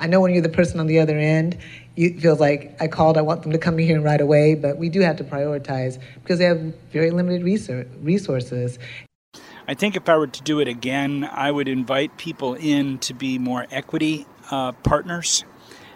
I 0.00 0.06
know 0.06 0.20
when 0.20 0.32
you're 0.32 0.42
the 0.42 0.48
person 0.48 0.80
on 0.80 0.86
the 0.86 0.98
other 0.98 1.18
end, 1.18 1.58
it 1.96 2.20
feels 2.20 2.40
like 2.40 2.76
I 2.80 2.88
called, 2.88 3.16
I 3.16 3.22
want 3.22 3.42
them 3.42 3.52
to 3.52 3.58
come 3.58 3.78
here 3.78 4.00
right 4.00 4.20
away, 4.20 4.54
but 4.54 4.76
we 4.76 4.88
do 4.88 5.00
have 5.00 5.16
to 5.16 5.24
prioritize 5.24 5.98
because 6.22 6.38
they 6.38 6.44
have 6.44 6.60
very 6.92 7.10
limited 7.10 7.42
resources. 7.42 8.78
I 9.68 9.74
think 9.74 9.96
if 9.96 10.08
I 10.08 10.16
were 10.16 10.28
to 10.28 10.42
do 10.42 10.60
it 10.60 10.68
again, 10.68 11.28
I 11.32 11.50
would 11.50 11.68
invite 11.68 12.16
people 12.18 12.54
in 12.54 12.98
to 12.98 13.14
be 13.14 13.38
more 13.38 13.66
equity 13.70 14.26
uh, 14.50 14.72
partners 14.72 15.44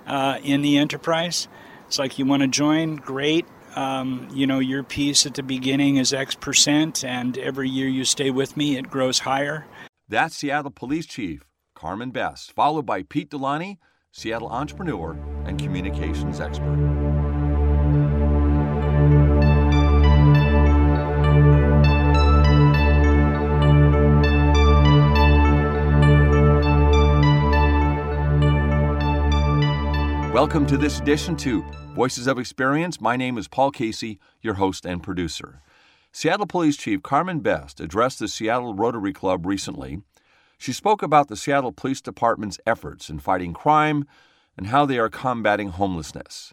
uh, 0.06 0.38
in 0.42 0.62
the 0.62 0.78
enterprise. 0.78 1.46
It's 1.86 1.98
like 1.98 2.18
you 2.18 2.26
want 2.26 2.42
to 2.42 2.48
join, 2.48 2.96
great. 2.96 3.46
Um, 3.76 4.28
you 4.32 4.46
know, 4.48 4.58
your 4.58 4.82
piece 4.82 5.26
at 5.26 5.34
the 5.34 5.44
beginning 5.44 5.96
is 5.96 6.12
X 6.12 6.34
percent, 6.34 7.04
and 7.04 7.38
every 7.38 7.68
year 7.68 7.86
you 7.86 8.04
stay 8.04 8.30
with 8.30 8.56
me, 8.56 8.76
it 8.76 8.90
grows 8.90 9.20
higher. 9.20 9.66
That's 10.08 10.36
Seattle 10.36 10.72
Police 10.72 11.06
Chief 11.06 11.44
Carmen 11.80 12.10
Best, 12.10 12.52
followed 12.52 12.84
by 12.84 13.02
Pete 13.02 13.30
Delaney, 13.30 13.78
Seattle 14.12 14.50
entrepreneur 14.50 15.16
and 15.46 15.58
communications 15.58 16.38
expert. 16.38 16.76
Welcome 30.34 30.66
to 30.66 30.76
this 30.76 31.00
edition 31.00 31.34
to 31.36 31.62
Voices 31.94 32.26
of 32.26 32.38
Experience. 32.38 33.00
My 33.00 33.16
name 33.16 33.38
is 33.38 33.48
Paul 33.48 33.70
Casey, 33.70 34.20
your 34.42 34.54
host 34.54 34.84
and 34.84 35.02
producer. 35.02 35.62
Seattle 36.12 36.46
Police 36.46 36.76
Chief 36.76 37.02
Carmen 37.02 37.40
Best 37.40 37.80
addressed 37.80 38.18
the 38.18 38.28
Seattle 38.28 38.74
Rotary 38.74 39.14
Club 39.14 39.46
recently. 39.46 40.02
She 40.60 40.74
spoke 40.74 41.02
about 41.02 41.28
the 41.28 41.36
Seattle 41.36 41.72
Police 41.72 42.02
Department's 42.02 42.60
efforts 42.66 43.08
in 43.08 43.18
fighting 43.18 43.54
crime 43.54 44.06
and 44.58 44.66
how 44.66 44.84
they 44.84 44.98
are 44.98 45.08
combating 45.08 45.70
homelessness. 45.70 46.52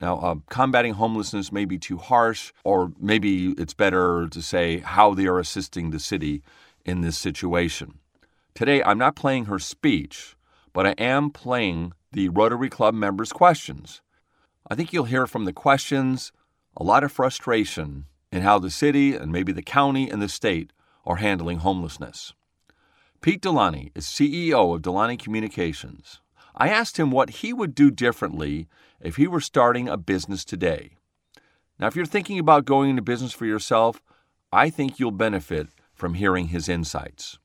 Now, 0.00 0.16
uh, 0.20 0.34
combating 0.48 0.94
homelessness 0.94 1.52
may 1.52 1.66
be 1.66 1.76
too 1.76 1.98
harsh, 1.98 2.54
or 2.64 2.92
maybe 2.98 3.48
it's 3.58 3.74
better 3.74 4.26
to 4.26 4.40
say 4.40 4.78
how 4.78 5.12
they 5.12 5.26
are 5.26 5.38
assisting 5.38 5.90
the 5.90 6.00
city 6.00 6.42
in 6.86 7.02
this 7.02 7.18
situation. 7.18 7.98
Today, 8.54 8.82
I'm 8.82 8.96
not 8.96 9.16
playing 9.16 9.44
her 9.44 9.58
speech, 9.58 10.34
but 10.72 10.86
I 10.86 10.92
am 10.92 11.28
playing 11.28 11.92
the 12.12 12.30
Rotary 12.30 12.70
Club 12.70 12.94
members' 12.94 13.34
questions. 13.34 14.00
I 14.70 14.74
think 14.74 14.94
you'll 14.94 15.04
hear 15.04 15.26
from 15.26 15.44
the 15.44 15.52
questions 15.52 16.32
a 16.74 16.82
lot 16.82 17.04
of 17.04 17.12
frustration 17.12 18.06
in 18.32 18.40
how 18.40 18.58
the 18.58 18.70
city 18.70 19.14
and 19.14 19.30
maybe 19.30 19.52
the 19.52 19.60
county 19.60 20.08
and 20.08 20.22
the 20.22 20.28
state 20.30 20.72
are 21.04 21.16
handling 21.16 21.58
homelessness. 21.58 22.32
Pete 23.26 23.40
Delaney 23.40 23.90
is 23.96 24.04
CEO 24.04 24.72
of 24.72 24.82
Delaney 24.82 25.16
Communications. 25.16 26.20
I 26.54 26.68
asked 26.68 26.96
him 26.96 27.10
what 27.10 27.30
he 27.30 27.52
would 27.52 27.74
do 27.74 27.90
differently 27.90 28.68
if 29.00 29.16
he 29.16 29.26
were 29.26 29.40
starting 29.40 29.88
a 29.88 29.96
business 29.96 30.44
today. 30.44 30.90
Now, 31.76 31.88
if 31.88 31.96
you're 31.96 32.06
thinking 32.06 32.38
about 32.38 32.66
going 32.66 32.88
into 32.90 33.02
business 33.02 33.32
for 33.32 33.44
yourself, 33.44 34.00
I 34.52 34.70
think 34.70 35.00
you'll 35.00 35.10
benefit 35.10 35.66
from 35.92 36.14
hearing 36.14 36.50
his 36.50 36.68
insights. 36.68 37.40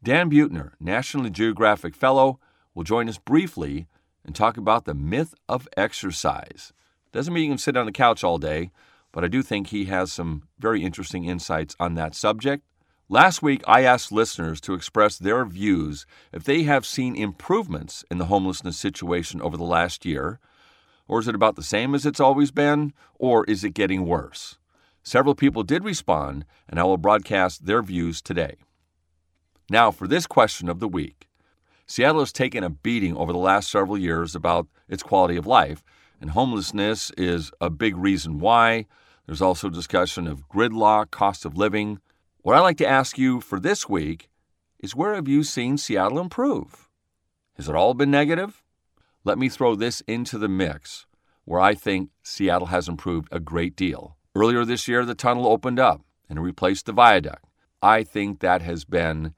Dan 0.00 0.30
Buettner, 0.30 0.74
National 0.78 1.28
Geographic 1.28 1.96
Fellow, 1.96 2.38
will 2.72 2.84
join 2.84 3.08
us 3.08 3.18
briefly 3.18 3.88
and 4.24 4.32
talk 4.32 4.56
about 4.56 4.84
the 4.84 4.94
myth 4.94 5.34
of 5.48 5.66
exercise. 5.76 6.72
Doesn't 7.10 7.34
mean 7.34 7.46
you 7.46 7.50
can 7.50 7.58
sit 7.58 7.76
on 7.76 7.86
the 7.86 7.90
couch 7.90 8.22
all 8.22 8.38
day, 8.38 8.70
but 9.10 9.24
I 9.24 9.26
do 9.26 9.42
think 9.42 9.66
he 9.66 9.86
has 9.86 10.12
some 10.12 10.44
very 10.60 10.84
interesting 10.84 11.24
insights 11.24 11.74
on 11.80 11.94
that 11.94 12.14
subject. 12.14 12.62
Last 13.10 13.42
week, 13.42 13.62
I 13.66 13.82
asked 13.82 14.12
listeners 14.12 14.62
to 14.62 14.72
express 14.72 15.18
their 15.18 15.44
views 15.44 16.06
if 16.32 16.44
they 16.44 16.62
have 16.62 16.86
seen 16.86 17.14
improvements 17.14 18.02
in 18.10 18.16
the 18.16 18.26
homelessness 18.26 18.78
situation 18.78 19.42
over 19.42 19.58
the 19.58 19.62
last 19.64 20.06
year, 20.06 20.40
or 21.06 21.20
is 21.20 21.28
it 21.28 21.34
about 21.34 21.56
the 21.56 21.62
same 21.62 21.94
as 21.94 22.06
it's 22.06 22.18
always 22.18 22.50
been, 22.50 22.94
or 23.18 23.44
is 23.44 23.62
it 23.62 23.74
getting 23.74 24.06
worse? 24.06 24.56
Several 25.02 25.34
people 25.34 25.62
did 25.62 25.84
respond, 25.84 26.46
and 26.66 26.80
I 26.80 26.84
will 26.84 26.96
broadcast 26.96 27.66
their 27.66 27.82
views 27.82 28.22
today. 28.22 28.56
Now, 29.68 29.90
for 29.90 30.08
this 30.08 30.26
question 30.26 30.70
of 30.70 30.80
the 30.80 30.88
week 30.88 31.28
Seattle 31.86 32.20
has 32.20 32.32
taken 32.32 32.64
a 32.64 32.70
beating 32.70 33.14
over 33.18 33.32
the 33.32 33.38
last 33.38 33.70
several 33.70 33.98
years 33.98 34.34
about 34.34 34.66
its 34.88 35.02
quality 35.02 35.36
of 35.36 35.46
life, 35.46 35.84
and 36.22 36.30
homelessness 36.30 37.12
is 37.18 37.52
a 37.60 37.68
big 37.68 37.98
reason 37.98 38.38
why. 38.38 38.86
There's 39.26 39.42
also 39.42 39.68
discussion 39.68 40.26
of 40.26 40.48
gridlock, 40.48 41.10
cost 41.10 41.44
of 41.44 41.58
living. 41.58 42.00
What 42.44 42.56
I'd 42.56 42.60
like 42.60 42.76
to 42.76 42.86
ask 42.86 43.16
you 43.16 43.40
for 43.40 43.58
this 43.58 43.88
week 43.88 44.28
is 44.78 44.94
where 44.94 45.14
have 45.14 45.26
you 45.26 45.44
seen 45.44 45.78
Seattle 45.78 46.20
improve? 46.20 46.90
Has 47.56 47.70
it 47.70 47.74
all 47.74 47.94
been 47.94 48.10
negative? 48.10 48.62
Let 49.24 49.38
me 49.38 49.48
throw 49.48 49.74
this 49.74 50.02
into 50.02 50.36
the 50.36 50.46
mix 50.46 51.06
where 51.46 51.58
I 51.58 51.72
think 51.72 52.10
Seattle 52.22 52.66
has 52.66 52.86
improved 52.86 53.28
a 53.32 53.40
great 53.40 53.76
deal. 53.76 54.18
Earlier 54.34 54.66
this 54.66 54.86
year, 54.86 55.06
the 55.06 55.14
tunnel 55.14 55.46
opened 55.46 55.80
up 55.80 56.02
and 56.28 56.38
replaced 56.38 56.84
the 56.84 56.92
viaduct. 56.92 57.46
I 57.82 58.02
think 58.02 58.40
that 58.40 58.60
has 58.60 58.84
been 58.84 59.32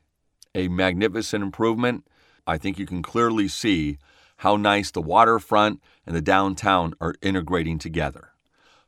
a 0.53 0.67
magnificent 0.67 1.45
improvement. 1.45 2.09
I 2.45 2.59
think 2.59 2.77
you 2.77 2.87
can 2.87 3.03
clearly 3.03 3.47
see 3.47 3.99
how 4.39 4.57
nice 4.57 4.91
the 4.91 5.01
waterfront 5.01 5.81
and 6.07 6.17
the 6.17 6.21
downtown 6.21 6.95
are 7.01 7.15
integrating 7.23 7.79
together. 7.79 8.33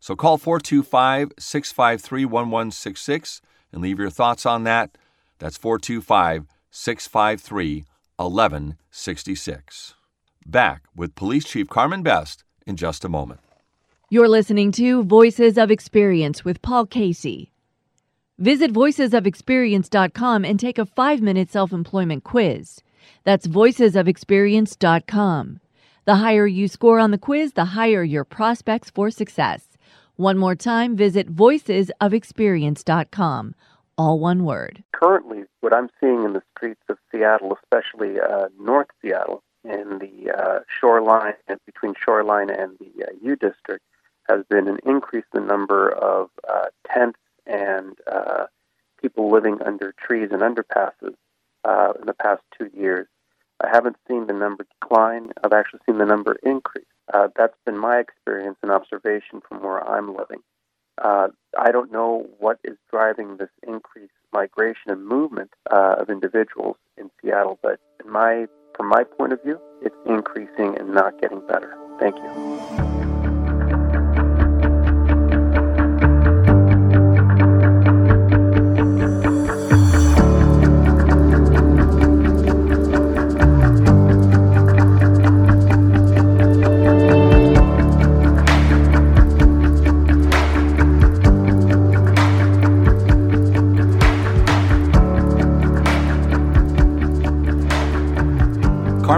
So 0.00 0.16
call 0.16 0.38
425 0.38 1.34
653 1.38 2.24
1166 2.24 3.42
and 3.72 3.82
leave 3.82 3.98
your 3.98 4.10
thoughts 4.10 4.46
on 4.46 4.64
that. 4.64 4.96
That's 5.38 5.56
425 5.56 6.46
653 6.70 7.84
1166. 8.16 9.94
Back 10.46 10.84
with 10.96 11.14
Police 11.14 11.44
Chief 11.44 11.68
Carmen 11.68 12.02
Best 12.02 12.44
in 12.66 12.76
just 12.76 13.04
a 13.04 13.08
moment. 13.08 13.40
You're 14.10 14.28
listening 14.28 14.72
to 14.72 15.04
Voices 15.04 15.58
of 15.58 15.70
Experience 15.70 16.44
with 16.44 16.62
Paul 16.62 16.86
Casey. 16.86 17.52
Visit 18.38 18.72
voicesofexperience.com 18.72 20.44
and 20.44 20.58
take 20.58 20.78
a 20.78 20.86
five 20.86 21.20
minute 21.20 21.50
self 21.50 21.72
employment 21.72 22.24
quiz. 22.24 22.80
That's 23.24 23.46
voicesofexperience.com. 23.46 25.60
The 26.06 26.14
higher 26.14 26.46
you 26.46 26.68
score 26.68 26.98
on 26.98 27.10
the 27.10 27.18
quiz, 27.18 27.52
the 27.52 27.66
higher 27.66 28.02
your 28.02 28.24
prospects 28.24 28.88
for 28.88 29.10
success. 29.10 29.67
One 30.18 30.36
more 30.36 30.54
time, 30.56 30.96
visit 30.96 31.32
voicesofexperience.com. 31.32 33.54
All 33.96 34.18
one 34.18 34.44
word. 34.44 34.82
Currently, 34.90 35.44
what 35.60 35.72
I'm 35.72 35.88
seeing 36.00 36.24
in 36.24 36.32
the 36.32 36.42
streets 36.56 36.82
of 36.88 36.98
Seattle, 37.12 37.56
especially 37.62 38.18
uh, 38.18 38.48
North 38.58 38.88
Seattle, 39.00 39.44
in 39.62 40.00
the 40.00 40.32
uh, 40.36 40.58
shoreline, 40.80 41.34
between 41.64 41.94
shoreline 42.04 42.50
and 42.50 42.76
the 42.80 43.04
uh, 43.04 43.12
U 43.22 43.36
District, 43.36 43.84
has 44.28 44.44
been 44.50 44.66
an 44.66 44.80
increase 44.84 45.24
in 45.32 45.42
the 45.42 45.46
number 45.46 45.88
of 45.88 46.30
uh, 46.52 46.66
tents 46.92 47.20
and 47.46 47.96
uh, 48.10 48.46
people 49.00 49.30
living 49.30 49.62
under 49.64 49.94
trees 50.04 50.30
and 50.32 50.42
underpasses 50.42 51.14
uh, 51.62 51.92
in 52.00 52.06
the 52.06 52.14
past 52.14 52.42
two 52.58 52.68
years. 52.76 53.06
I 53.60 53.68
haven't 53.68 53.98
seen 54.08 54.26
the 54.26 54.32
number 54.32 54.66
decline. 54.80 55.30
I've 55.44 55.52
actually 55.52 55.78
seen 55.86 55.98
the 55.98 56.06
number 56.06 56.36
increase. 56.42 56.86
Uh, 57.12 57.28
that's 57.36 57.56
been 57.64 57.78
my 57.78 57.98
experience 57.98 58.56
and 58.62 58.70
observation 58.70 59.40
from 59.46 59.62
where 59.62 59.86
I'm 59.86 60.08
living. 60.14 60.40
Uh, 61.02 61.28
I 61.58 61.70
don't 61.70 61.92
know 61.92 62.26
what 62.38 62.58
is 62.64 62.76
driving 62.90 63.36
this 63.36 63.50
increased 63.66 64.12
migration 64.32 64.90
and 64.90 65.06
movement 65.06 65.50
uh, 65.70 65.96
of 65.98 66.10
individuals 66.10 66.76
in 66.96 67.10
Seattle, 67.22 67.58
but 67.62 67.80
in 68.04 68.10
my, 68.10 68.46
from 68.76 68.88
my 68.88 69.04
point 69.04 69.32
of 69.32 69.42
view, 69.42 69.58
it's 69.80 69.96
increasing 70.06 70.76
and 70.78 70.92
not 70.92 71.20
getting 71.20 71.40
better. 71.46 71.76
Thank 71.98 72.16
you. 72.16 72.97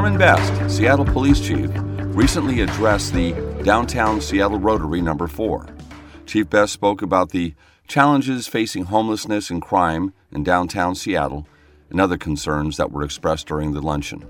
Best, 0.00 0.74
Seattle 0.74 1.04
Police 1.04 1.40
Chief, 1.40 1.68
recently 2.14 2.62
addressed 2.62 3.12
the 3.12 3.32
Downtown 3.64 4.22
Seattle 4.22 4.58
Rotary 4.58 5.02
Number 5.02 5.26
4. 5.26 5.66
Chief 6.24 6.48
Best 6.48 6.72
spoke 6.72 7.02
about 7.02 7.30
the 7.30 7.54
challenges 7.86 8.46
facing 8.46 8.84
homelessness 8.84 9.50
and 9.50 9.60
crime 9.60 10.14
in 10.32 10.42
downtown 10.42 10.94
Seattle 10.94 11.46
and 11.90 12.00
other 12.00 12.16
concerns 12.16 12.78
that 12.78 12.90
were 12.90 13.02
expressed 13.02 13.46
during 13.46 13.72
the 13.72 13.82
luncheon. 13.82 14.26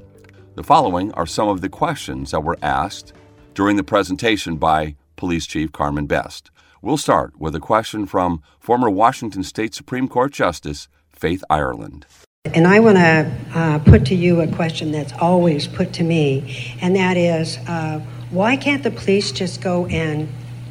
The 0.56 0.64
following 0.64 1.12
are 1.12 1.24
some 1.24 1.48
of 1.48 1.60
the 1.60 1.68
questions 1.68 2.32
that 2.32 2.42
were 2.42 2.58
asked 2.60 3.12
during 3.54 3.76
the 3.76 3.84
presentation 3.84 4.56
by 4.56 4.96
Police 5.14 5.46
Chief 5.46 5.70
Carmen 5.70 6.06
Best. 6.06 6.50
We'll 6.82 6.96
start 6.96 7.40
with 7.40 7.54
a 7.54 7.60
question 7.60 8.06
from 8.06 8.42
former 8.58 8.90
Washington 8.90 9.44
State 9.44 9.74
Supreme 9.74 10.08
Court 10.08 10.32
Justice 10.32 10.88
Faith 11.12 11.44
Ireland. 11.48 12.06
And 12.46 12.66
I 12.66 12.80
want 12.80 12.96
to 12.96 13.30
uh, 13.54 13.78
put 13.80 14.06
to 14.06 14.14
you 14.14 14.40
a 14.40 14.48
question 14.48 14.92
that's 14.92 15.12
always 15.20 15.68
put 15.68 15.92
to 15.92 16.02
me, 16.02 16.74
and 16.80 16.96
that 16.96 17.18
is 17.18 17.58
uh, 17.68 18.00
why 18.30 18.56
can't 18.56 18.82
the 18.82 18.90
police 18.90 19.30
just 19.30 19.60
go 19.60 19.84
and 19.84 20.26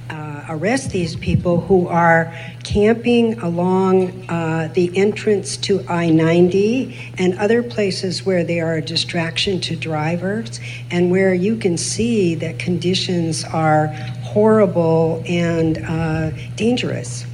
uh, 0.10 0.46
arrest 0.50 0.90
these 0.90 1.16
people 1.16 1.62
who 1.62 1.88
are 1.88 2.36
camping 2.64 3.40
along 3.42 4.28
uh, 4.32 4.72
the 4.74 4.98
entrance 4.98 5.58
to 5.58 5.86
I 5.88 6.10
90 6.10 7.14
and 7.20 7.38
other 7.38 7.62
places 7.62 8.26
where 8.26 8.44
they 8.44 8.60
are 8.62 8.78
a 8.78 8.82
distraction 8.82 9.62
to 9.62 9.76
drivers 9.76 10.60
and 10.90 11.12
where 11.12 11.36
you 11.36 11.56
can 11.56 11.78
see 11.78 12.34
that 12.34 12.58
conditions 12.58 13.44
are 13.44 13.90
horrible 14.24 15.22
and 15.28 15.78
uh, 15.86 16.32
dangerous? 16.56 17.28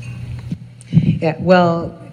Yeah, 0.92 1.38
well, 1.40 2.05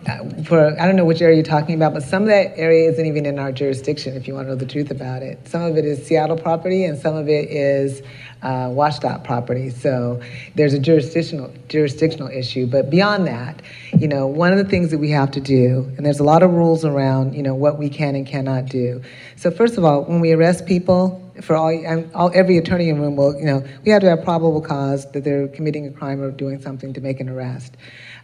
for 0.45 0.81
I 0.81 0.87
don't 0.87 0.97
know 0.97 1.05
which 1.05 1.23
area 1.23 1.37
you're 1.37 1.45
talking 1.45 1.75
about, 1.75 1.95
but 1.95 2.03
some 2.03 2.23
of 2.23 2.29
that 2.29 2.59
area 2.59 2.91
isn't 2.91 3.07
even 3.07 3.25
in 3.25 3.39
our 3.39 3.53
jurisdiction. 3.53 4.17
If 4.17 4.27
you 4.27 4.35
want 4.35 4.47
to 4.47 4.51
know 4.51 4.57
the 4.57 4.67
truth 4.67 4.91
about 4.91 5.23
it, 5.23 5.47
some 5.47 5.63
of 5.63 5.77
it 5.77 5.85
is 5.85 6.05
Seattle 6.05 6.37
property, 6.37 6.85
and 6.85 6.99
some 6.99 7.15
of 7.15 7.29
it 7.29 7.51
is 7.51 8.03
uh, 8.43 8.69
WSDOT 8.69 9.23
property. 9.23 9.71
So 9.71 10.21
there's 10.55 10.75
a 10.75 10.79
jurisdictional 10.79 11.53
jurisdictional 11.69 12.29
issue. 12.29 12.67
But 12.67 12.91
beyond 12.91 13.27
that, 13.29 13.63
you 13.97 14.09
know, 14.09 14.27
one 14.27 14.53
of 14.53 14.59
the 14.59 14.65
things 14.65 14.91
that 14.91 14.99
we 14.99 15.11
have 15.11 15.31
to 15.33 15.41
do, 15.41 15.93
and 15.97 16.05
there's 16.05 16.21
a 16.21 16.25
lot 16.25 16.43
of 16.43 16.51
rules 16.51 16.85
around, 16.85 17.35
you 17.35 17.43
know, 17.43 17.55
what 17.55 17.79
we 17.79 17.89
can 17.89 18.17
and 18.17 18.27
cannot 18.27 18.67
do. 18.67 19.03
So 19.37 19.51
first 19.51 19.79
of 19.79 19.85
all, 19.85 20.05
when 20.05 20.21
we 20.21 20.33
arrest 20.33 20.67
people, 20.67 21.21
for 21.41 21.57
all, 21.57 21.73
all 22.15 22.31
every 22.35 22.59
attorney 22.59 22.89
in 22.89 22.97
the 22.97 23.03
room 23.03 23.17
will, 23.17 23.35
you 23.39 23.47
know, 23.47 23.65
we 23.85 23.91
have 23.91 24.03
to 24.03 24.09
have 24.09 24.23
probable 24.23 24.61
cause 24.61 25.11
that 25.13 25.25
they're 25.25 25.49
committing 25.49 25.87
a 25.87 25.91
crime 25.91 26.21
or 26.21 26.31
doing 26.31 26.61
something 26.61 26.93
to 26.93 27.01
make 27.01 27.21
an 27.21 27.29
arrest 27.29 27.77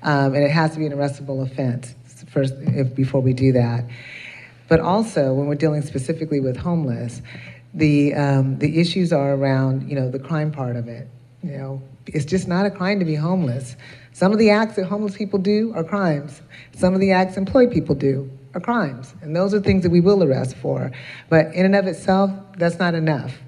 um, 0.02 0.34
and 0.34 0.44
it 0.44 0.50
has 0.50 0.72
to 0.72 0.78
be 0.78 0.86
an 0.86 0.92
arrestable 0.92 1.44
offense 1.44 1.94
first 2.30 2.54
if, 2.60 2.94
before 2.94 3.20
we 3.20 3.32
do 3.32 3.52
that. 3.52 3.84
But 4.68 4.80
also, 4.80 5.32
when 5.32 5.46
we're 5.46 5.54
dealing 5.54 5.82
specifically 5.82 6.40
with 6.40 6.56
homeless, 6.56 7.22
the 7.74 8.14
um, 8.14 8.58
the 8.58 8.80
issues 8.80 9.12
are 9.12 9.34
around 9.34 9.88
you 9.88 9.94
know 9.94 10.10
the 10.10 10.18
crime 10.18 10.50
part 10.50 10.76
of 10.76 10.88
it. 10.88 11.08
You 11.42 11.52
know, 11.52 11.82
it's 12.06 12.24
just 12.24 12.48
not 12.48 12.66
a 12.66 12.70
crime 12.70 12.98
to 12.98 13.04
be 13.04 13.14
homeless. 13.14 13.76
Some 14.12 14.32
of 14.32 14.38
the 14.38 14.50
acts 14.50 14.76
that 14.76 14.86
homeless 14.86 15.16
people 15.16 15.38
do 15.38 15.72
are 15.74 15.84
crimes. 15.84 16.42
Some 16.74 16.94
of 16.94 17.00
the 17.00 17.12
acts 17.12 17.36
employed 17.36 17.70
people 17.70 17.94
do 17.94 18.30
are 18.54 18.60
crimes, 18.60 19.14
and 19.22 19.34
those 19.34 19.54
are 19.54 19.60
things 19.60 19.82
that 19.84 19.90
we 19.90 20.00
will 20.00 20.22
arrest 20.22 20.56
for. 20.56 20.90
But 21.28 21.54
in 21.54 21.64
and 21.64 21.76
of 21.76 21.86
itself, 21.86 22.30
that's 22.56 22.78
not 22.78 22.94
enough. 22.94 23.38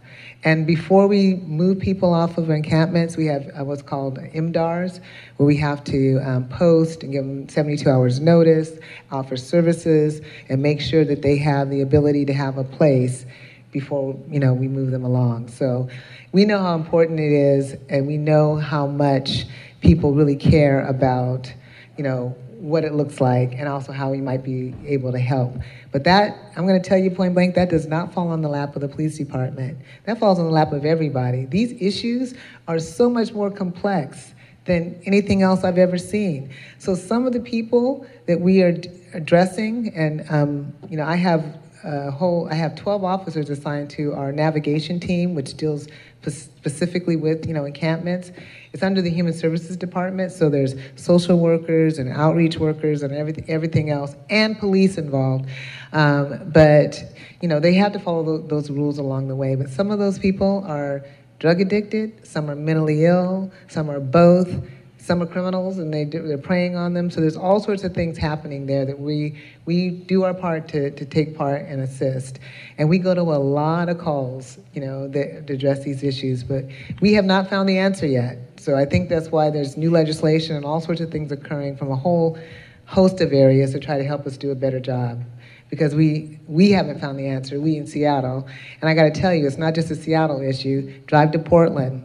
And 0.43 0.67
before 0.67 1.07
we 1.07 1.35
move 1.35 1.81
people 1.81 2.15
off 2.15 2.39
of 2.39 2.49
encampments, 2.49 3.17
we 3.17 3.27
have 3.27 3.51
uh, 3.59 3.65
what's 3.65 3.83
called 3.83 4.19
MDARs, 4.19 5.01
where 5.37 5.47
we 5.47 5.57
have 5.59 5.85
to 5.85 6.19
um, 6.25 6.49
post 6.49 7.03
and 7.03 7.13
give 7.13 7.25
them 7.25 7.49
72 7.49 7.89
hours 7.89 8.21
notice, 8.21 8.79
offer 9.11 9.37
services, 9.37 10.23
and 10.49 10.63
make 10.63 10.81
sure 10.81 11.05
that 11.05 11.21
they 11.21 11.37
have 11.37 11.69
the 11.69 11.83
ability 11.83 12.25
to 12.25 12.33
have 12.33 12.57
a 12.57 12.65
place 12.65 13.27
before 13.71 14.19
you 14.29 14.41
know 14.41 14.55
we 14.55 14.67
move 14.67 14.91
them 14.91 15.05
along. 15.05 15.49
So 15.49 15.89
we 16.33 16.47
know 16.47 16.59
how 16.59 16.75
important 16.75 17.21
it 17.21 17.33
is, 17.33 17.77
and 17.91 18.07
we 18.07 18.17
know 18.17 18.57
how 18.57 18.87
much 18.87 19.45
people 19.83 20.15
really 20.15 20.37
care 20.37 20.87
about 20.87 21.53
you 21.99 22.05
know 22.05 22.35
what 22.61 22.85
it 22.85 22.93
looks 22.93 23.21
like 23.21 23.53
and 23.53 23.67
also 23.69 23.91
how 23.91 24.11
we 24.11 24.21
might 24.21 24.45
be 24.45 24.75
able 24.87 25.13
to 25.13 25.19
help. 25.19 25.55
But 25.93 26.05
that, 26.05 26.37
I'm 26.57 26.67
going 26.67 26.81
to 26.81 26.89
tell 26.89 26.99
you 26.99 27.11
point 27.11 27.35
blank, 27.35 27.55
that 27.55 27.71
does 27.71 27.87
not 27.87 28.13
fall 28.13 28.29
on 28.29 28.43
the 28.43 28.49
lap 28.49 28.77
of 28.77 28.83
the 28.83 28.89
police 28.89 29.17
department. 29.17 29.79
That 30.05 30.19
falls 30.19 30.39
on 30.39 30.45
the 30.45 30.51
lap 30.51 30.73
of 30.73 30.85
everybody. 30.85 31.47
These 31.47 31.81
issues 31.81 32.35
are 32.69 32.79
so 32.79 33.09
much 33.09 33.33
more 33.33 33.51
complex 33.51 34.35
than 34.67 35.01
anything 35.07 35.43
else 35.43 35.65
I've 35.65 35.79
ever 35.79 35.97
seen. 35.97 36.51
So 36.79 36.95
some 36.95 37.27
of 37.27 37.33
the 37.33 37.41
people 37.41 38.07
that 38.27 38.41
we 38.41 38.63
are 38.63 38.79
addressing, 39.15 39.95
and 39.95 40.25
um, 40.31 40.75
you 40.89 40.97
know, 40.97 41.05
I 41.05 41.17
have 41.17 41.60
whole, 41.83 42.49
I 42.51 42.55
have 42.55 42.75
12 42.77 43.05
officers 43.05 43.51
assigned 43.51 43.91
to 43.91 44.13
our 44.13 44.33
navigation 44.33 45.01
team, 45.01 45.35
which 45.35 45.57
deals 45.57 45.87
specifically 46.29 47.17
with 47.17 47.47
you 47.47 47.55
know 47.55 47.65
encampments. 47.65 48.31
It's 48.73 48.83
under 48.83 49.01
the 49.01 49.11
Human 49.11 49.33
Services 49.33 49.77
Department, 49.77 50.33
so 50.33 50.51
there's 50.51 50.75
social 50.97 51.39
workers 51.39 51.99
and 51.99 52.11
outreach 52.11 52.59
workers 52.59 53.03
and 53.03 53.15
everything, 53.15 53.45
everything 53.49 53.91
else, 53.91 54.15
and 54.29 54.59
police 54.59 54.99
involved. 54.99 55.49
Um, 55.93 56.51
but 56.53 57.03
you 57.41 57.49
know 57.49 57.61
they 57.61 57.75
have 57.75 57.93
to 57.93 57.99
follow 57.99 58.39
those 58.39 58.71
rules 58.71 58.99
along 58.99 59.29
the 59.29 59.37
way. 59.37 59.55
But 59.55 59.71
some 59.71 59.91
of 59.91 59.99
those 59.99 60.19
people 60.19 60.65
are 60.67 61.05
drug 61.39 61.61
addicted, 61.61 62.27
some 62.27 62.51
are 62.51 62.57
mentally 62.57 63.07
ill, 63.07 63.51
some 63.69 63.91
are 63.91 64.01
both 64.01 64.63
some 65.01 65.23
are 65.23 65.27
criminals 65.27 65.79
and 65.79 65.93
they 65.93 66.05
do, 66.05 66.27
they're 66.27 66.39
preying 66.39 66.77
on 66.77 66.93
them. 66.95 67.11
So 67.11 67.21
there's 67.21 67.37
all 67.37 67.59
sorts 67.59 67.85
of 67.85 67.95
things 67.95 68.19
happening 68.19 68.67
there 68.67 68.85
that 68.85 68.99
we 68.99 69.41
we 69.65 69.91
do 69.91 70.25
our 70.25 70.35
part 70.35 70.69
to, 70.69 70.91
to 70.91 71.05
take 71.05 71.37
part 71.37 71.63
and 71.63 71.81
assist. 71.81 72.39
And 72.79 72.89
we 72.89 72.99
go 72.99 73.15
to 73.15 73.23
a 73.23 73.41
lot 73.41 73.89
of 73.89 73.99
calls, 73.99 74.59
you 74.75 74.81
know, 74.81 75.09
that, 75.09 75.47
to 75.47 75.55
address 75.55 75.83
these 75.83 76.03
issues, 76.03 76.45
but 76.45 76.65
we 77.01 77.15
have 77.15 77.25
not 77.25 77.49
found 77.49 77.69
the 77.69 77.79
answer 77.79 78.07
yet. 78.07 78.39
So 78.61 78.77
I 78.77 78.85
think 78.85 79.09
that's 79.09 79.29
why 79.29 79.51
there's 79.51 79.77
new 79.77 79.91
legislation 79.91 80.55
and 80.55 80.65
all 80.65 80.81
sorts 80.81 81.01
of 81.01 81.11
things 81.11 81.33
occurring 81.33 81.77
from 81.77 81.91
a 81.91 81.97
whole 81.97 82.39
host 82.85 83.21
of 83.21 83.33
areas 83.33 83.73
to 83.73 83.81
try 83.81 83.97
to 83.97 84.05
help 84.05 84.27
us 84.27 84.37
do 84.37 84.51
a 84.51 84.55
better 84.55 84.81
job 84.81 85.23
because 85.71 85.95
we 85.95 86.41
we 86.49 86.73
haven't 86.73 87.01
found 87.01 87.17
the 87.17 87.27
answer 87.29 87.61
we 87.61 87.77
in 87.77 87.87
seattle 87.87 88.49
and 88.81 88.91
i 88.91 88.95
got 88.95 89.05
to 89.05 89.21
tell 89.21 89.33
you 89.33 89.47
it's 89.47 89.57
not 89.57 89.77
just 89.77 89.93
a 89.93 89.95
seattle 89.95 90.43
issue 90.43 90.93
drive 91.07 91.31
to 91.31 91.39
portland 91.39 92.05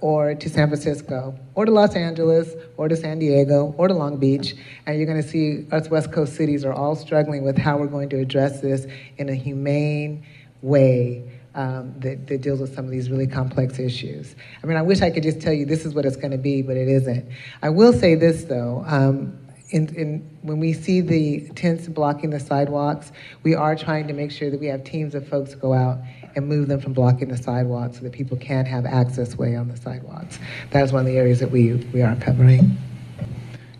or 0.00 0.34
to 0.34 0.48
San 0.48 0.68
Francisco, 0.68 1.38
or 1.54 1.66
to 1.66 1.70
Los 1.70 1.94
Angeles, 1.94 2.54
or 2.76 2.88
to 2.88 2.96
San 2.96 3.18
Diego, 3.18 3.74
or 3.76 3.88
to 3.88 3.94
Long 3.94 4.16
Beach, 4.16 4.54
and 4.86 4.96
you're 4.96 5.06
going 5.06 5.22
to 5.22 5.28
see 5.28 5.66
us 5.70 5.88
West 5.88 6.12
Coast 6.12 6.34
cities 6.34 6.64
are 6.64 6.72
all 6.72 6.96
struggling 6.96 7.44
with 7.44 7.58
how 7.58 7.76
we're 7.76 7.86
going 7.86 8.08
to 8.10 8.18
address 8.18 8.60
this 8.60 8.86
in 9.18 9.28
a 9.28 9.34
humane 9.34 10.24
way 10.62 11.24
um, 11.54 11.94
that, 11.98 12.26
that, 12.28 12.42
deals 12.42 12.60
with 12.60 12.74
some 12.74 12.84
of 12.84 12.90
these 12.90 13.10
really 13.10 13.26
complex 13.26 13.78
issues. 13.78 14.36
I 14.62 14.66
mean, 14.66 14.76
I 14.76 14.82
wish 14.82 15.02
I 15.02 15.10
could 15.10 15.22
just 15.22 15.40
tell 15.40 15.52
you 15.52 15.66
this 15.66 15.84
is 15.84 15.94
what 15.94 16.04
it's 16.04 16.16
going 16.16 16.30
to 16.30 16.38
be, 16.38 16.62
but 16.62 16.76
it 16.76 16.88
isn't. 16.88 17.28
I 17.62 17.70
will 17.70 17.92
say 17.92 18.14
this 18.14 18.44
though. 18.44 18.84
Um, 18.86 19.36
in, 19.70 19.94
in, 19.94 20.38
when 20.42 20.58
we 20.58 20.72
see 20.72 21.00
the 21.00 21.48
tents 21.50 21.86
blocking 21.86 22.30
the 22.30 22.40
sidewalks, 22.40 23.12
we 23.42 23.54
are 23.54 23.76
trying 23.76 24.08
to 24.08 24.12
make 24.12 24.30
sure 24.30 24.50
that 24.50 24.58
we 24.58 24.66
have 24.66 24.84
teams 24.84 25.14
of 25.14 25.28
folks 25.28 25.54
go 25.54 25.72
out 25.72 25.98
and 26.36 26.48
move 26.48 26.68
them 26.68 26.80
from 26.80 26.92
blocking 26.92 27.28
the 27.28 27.36
sidewalks 27.36 27.98
so 27.98 28.04
that 28.04 28.12
people 28.12 28.36
can 28.36 28.64
have 28.66 28.86
access 28.86 29.36
way 29.36 29.56
on 29.56 29.68
the 29.68 29.76
sidewalks. 29.76 30.38
That 30.70 30.84
is 30.84 30.92
one 30.92 31.00
of 31.00 31.06
the 31.06 31.18
areas 31.18 31.40
that 31.40 31.50
we, 31.50 31.74
we 31.92 32.02
are 32.02 32.16
covering. 32.16 32.76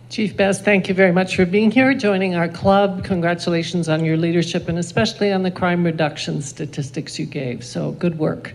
Chief 0.09 0.35
Best, 0.35 0.65
thank 0.65 0.89
you 0.89 0.93
very 0.93 1.13
much 1.13 1.37
for 1.37 1.45
being 1.45 1.71
here, 1.71 1.93
joining 1.93 2.35
our 2.35 2.49
club. 2.49 3.05
Congratulations 3.05 3.87
on 3.87 4.03
your 4.03 4.17
leadership 4.17 4.67
and 4.67 4.77
especially 4.77 5.31
on 5.31 5.43
the 5.43 5.51
crime 5.51 5.85
reduction 5.85 6.41
statistics 6.41 7.17
you 7.17 7.25
gave. 7.25 7.63
So, 7.63 7.93
good 7.93 8.19
work. 8.19 8.53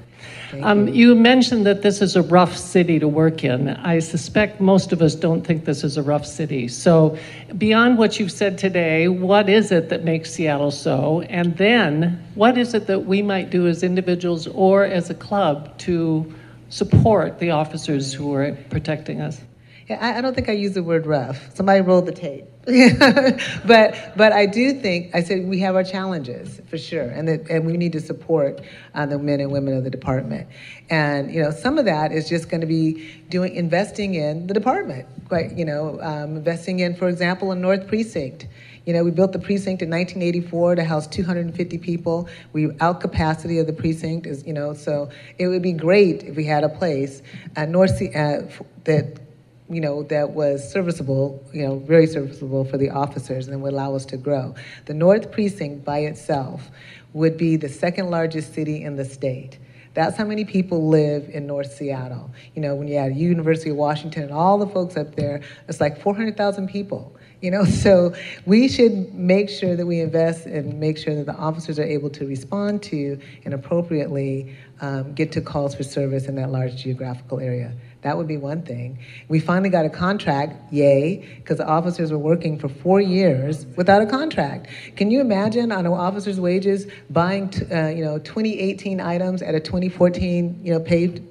Um, 0.63 0.89
you. 0.89 0.95
you 0.95 1.15
mentioned 1.15 1.67
that 1.67 1.83
this 1.83 2.01
is 2.01 2.17
a 2.17 2.23
rough 2.23 2.57
city 2.57 2.99
to 2.99 3.09
work 3.09 3.45
in. 3.45 3.69
I 3.69 3.99
suspect 3.99 4.61
most 4.61 4.93
of 4.93 5.03
us 5.03 5.15
don't 5.15 5.43
think 5.43 5.65
this 5.65 5.85
is 5.85 5.97
a 5.97 6.03
rough 6.03 6.27
city. 6.27 6.69
So, 6.69 7.19
beyond 7.57 7.99
what 7.99 8.19
you've 8.19 8.33
said 8.33 8.59
today, 8.59 9.09
what 9.09 9.49
is 9.49 9.73
it 9.73 9.89
that 9.89 10.05
makes 10.05 10.33
Seattle 10.33 10.71
so? 10.71 11.23
And 11.23 11.57
then, 11.57 12.23
what 12.35 12.57
is 12.59 12.75
it 12.75 12.87
that 12.87 13.07
we 13.07 13.23
might 13.23 13.51
do 13.51 13.67
as 13.67 13.83
individuals 13.83 14.47
or 14.47 14.85
as 14.85 15.11
a 15.11 15.15
club 15.15 15.77
to 15.79 16.35
support 16.69 17.39
the 17.39 17.51
officers 17.51 18.13
who 18.13 18.35
are 18.35 18.53
protecting 18.71 19.21
us? 19.21 19.41
Yeah, 19.89 19.99
I, 20.01 20.19
I 20.19 20.21
don't 20.21 20.35
think 20.35 20.49
I 20.49 20.53
used 20.53 20.75
the 20.75 20.83
word 20.83 21.07
rough. 21.07 21.55
Somebody 21.55 21.81
rolled 21.81 22.07
the 22.07 22.13
tape. 22.13 22.47
but 23.65 23.95
but 24.17 24.33
I 24.33 24.45
do 24.45 24.73
think 24.73 25.15
I 25.15 25.23
said 25.23 25.47
we 25.47 25.61
have 25.61 25.77
our 25.77 25.85
challenges 25.85 26.61
for 26.69 26.77
sure, 26.77 27.05
and 27.05 27.29
that 27.29 27.49
and 27.49 27.65
we 27.65 27.77
need 27.77 27.93
to 27.93 28.01
support 28.01 28.61
uh, 28.93 29.07
the 29.07 29.21
men 29.21 29.39
and 29.39 29.53
women 29.53 29.77
of 29.77 29.85
the 29.85 29.91
department. 29.91 30.49
And 30.91 31.33
you 31.33 31.41
know, 31.41 31.53
some 31.53 31.79
of 31.79 31.85
that 31.85 32.11
is 32.11 32.29
just 32.29 32.49
going 32.49 32.63
to 32.63 32.67
be 32.67 33.23
doing 33.29 33.55
investing 33.55 34.17
in 34.17 34.49
the 34.49 34.55
department. 34.55 35.07
Quite 35.29 35.57
you 35.57 35.65
know, 35.65 36.01
um, 36.03 36.39
investing 36.39 36.81
in, 36.81 36.97
for 36.97 37.09
example, 37.09 37.53
a 37.53 37.55
North 37.55 37.87
Precinct. 37.87 38.49
You 38.85 38.95
know, 38.95 39.05
we 39.05 39.13
built 39.13 39.33
the 39.33 39.39
precinct 39.39 39.83
in 39.83 39.91
1984 39.91 40.77
to 40.77 40.85
house 40.85 41.07
250 41.07 41.79
people. 41.79 42.29
We 42.53 42.71
out 42.81 43.01
capacity 43.01 43.59
of 43.59 43.69
the 43.69 43.73
precinct 43.73 44.27
is 44.27 44.45
you 44.45 44.53
know, 44.53 44.75
so 44.75 45.11
it 45.39 45.47
would 45.47 45.63
be 45.63 45.73
great 45.73 46.25
if 46.25 46.35
we 46.35 46.45
had 46.45 46.65
a 46.65 46.69
place 46.69 47.23
at 47.55 47.69
North 47.69 48.03
uh, 48.03 48.43
that 48.85 49.21
you 49.69 49.81
know, 49.81 50.05
that 50.05 50.31
was 50.31 50.71
serviceable, 50.71 51.45
you 51.53 51.67
know, 51.67 51.79
very 51.79 52.07
serviceable 52.07 52.65
for 52.65 52.79
the 52.79 52.91
officers 52.91 53.49
and 53.49 53.63
would 53.63 53.73
allow 53.73 53.95
us 53.95 54.07
to 54.07 54.17
grow. 54.17 54.55
The 54.85 54.95
North 54.95 55.33
Precinct 55.33 55.85
by 55.85 56.01
itself 56.01 56.71
would 57.13 57.37
be 57.37 57.57
the 57.57 57.69
second 57.69 58.11
largest 58.11 58.55
city 58.55 58.83
in 58.83 58.97
the 58.97 59.05
state. 59.05 59.59
That's 59.95 60.17
how 60.17 60.27
many 60.27 60.45
people 60.45 60.89
live 60.89 61.31
in 61.31 61.47
North 61.47 61.73
Seattle. 61.73 62.31
You 62.55 62.61
know, 62.61 62.75
when 62.75 62.87
you 62.87 62.97
add 62.97 63.17
University 63.17 63.71
of 63.71 63.77
Washington 63.77 64.25
and 64.25 64.33
all 64.33 64.59
the 64.59 64.67
folks 64.67 64.95
up 64.95 65.17
there, 65.17 65.41
it's 65.69 65.81
like 65.81 66.03
400,000 66.03 66.69
people. 66.69 67.17
You 67.41 67.51
know, 67.51 67.65
so 67.85 68.15
we 68.45 68.69
should 68.69 69.15
make 69.15 69.49
sure 69.49 69.75
that 69.75 69.87
we 69.87 70.01
invest 70.01 70.45
and 70.45 70.79
make 70.79 70.99
sure 70.99 71.15
that 71.15 71.25
the 71.25 71.35
officers 71.35 71.79
are 71.79 71.85
able 71.85 72.11
to 72.11 72.27
respond 72.27 72.83
to 72.85 73.19
and 73.47 73.55
appropriately 73.55 74.55
um, 74.83 75.15
get 75.15 75.33
to 75.33 75.41
calls 75.41 75.75
for 75.75 75.83
service 75.83 76.27
in 76.27 76.35
that 76.37 76.51
large 76.51 76.77
geographical 76.77 77.41
area. 77.41 77.73
That 78.07 78.17
would 78.17 78.29
be 78.29 78.37
one 78.37 78.63
thing. 78.63 79.01
We 79.27 79.41
finally 79.41 79.69
got 79.69 79.85
a 79.85 79.91
contract, 79.91 80.73
yay, 80.73 81.29
because 81.39 81.59
the 81.59 81.67
officers 81.67 82.13
were 82.13 82.19
working 82.19 82.57
for 82.57 82.69
four 82.69 83.01
years 83.01 83.67
without 83.75 84.01
a 84.01 84.07
contract. 84.07 84.69
Can 84.95 85.11
you 85.11 85.21
imagine 85.21 85.73
on 85.73 85.87
an 85.87 85.93
officer's 85.93 86.39
wages 86.39 86.87
buying, 87.11 87.49
t- 87.49 87.65
uh, 87.65 87.89
you 87.89 88.05
know, 88.05 88.21
2018 88.21 89.01
items 89.01 89.43
at 89.43 89.57
a 89.57 89.59
2014, 89.59 90.61
you 90.63 90.73
know, 90.73 90.79
paid, 90.79 91.27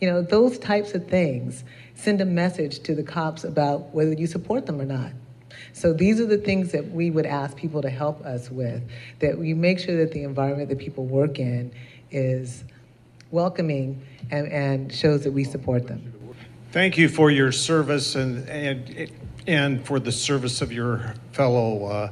you 0.00 0.08
know, 0.08 0.22
those 0.22 0.58
types 0.58 0.94
of 0.94 1.06
things 1.06 1.64
send 1.96 2.22
a 2.22 2.24
message 2.24 2.78
to 2.84 2.94
the 2.94 3.02
cops 3.02 3.44
about 3.44 3.94
whether 3.94 4.14
you 4.14 4.26
support 4.26 4.64
them 4.64 4.80
or 4.80 4.86
not. 4.86 5.12
So 5.74 5.92
these 5.92 6.18
are 6.18 6.26
the 6.26 6.38
things 6.38 6.72
that 6.72 6.92
we 6.92 7.10
would 7.10 7.26
ask 7.26 7.58
people 7.58 7.82
to 7.82 7.90
help 7.90 8.24
us 8.24 8.50
with, 8.50 8.82
that 9.18 9.36
we 9.36 9.52
make 9.52 9.78
sure 9.78 9.98
that 9.98 10.12
the 10.12 10.22
environment 10.22 10.70
that 10.70 10.78
people 10.78 11.04
work 11.04 11.38
in 11.38 11.72
is 12.10 12.64
welcoming 13.30 14.02
and, 14.30 14.50
and 14.52 14.92
shows 14.92 15.24
that 15.24 15.32
we 15.32 15.44
support 15.44 15.86
them. 15.86 16.12
Thank 16.72 16.98
you 16.98 17.08
for 17.08 17.30
your 17.30 17.52
service 17.52 18.14
and, 18.16 18.48
and, 18.48 19.10
and 19.46 19.86
for 19.86 19.98
the 19.98 20.12
service 20.12 20.60
of 20.60 20.72
your 20.72 21.14
fellow 21.32 21.86
uh, 21.86 22.10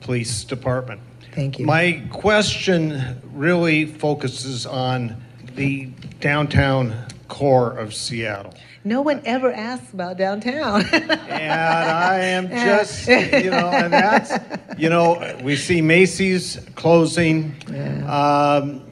police 0.00 0.44
department. 0.44 1.00
Thank 1.32 1.58
you. 1.58 1.66
My 1.66 2.02
question 2.12 3.20
really 3.32 3.86
focuses 3.86 4.66
on 4.66 5.20
the 5.56 5.86
downtown 6.20 6.94
core 7.28 7.76
of 7.76 7.94
Seattle. 7.94 8.54
No 8.84 9.00
one 9.00 9.22
ever 9.24 9.50
asks 9.50 9.92
about 9.92 10.18
downtown. 10.18 10.84
And 10.92 11.52
I 11.52 12.18
am 12.20 12.48
just, 12.48 13.08
you 13.08 13.50
know, 13.50 13.68
and 13.68 13.92
that's, 13.92 14.32
you 14.78 14.88
know, 14.88 15.38
we 15.42 15.56
see 15.56 15.80
Macy's 15.80 16.60
closing. 16.74 17.54
Um, 18.06 18.82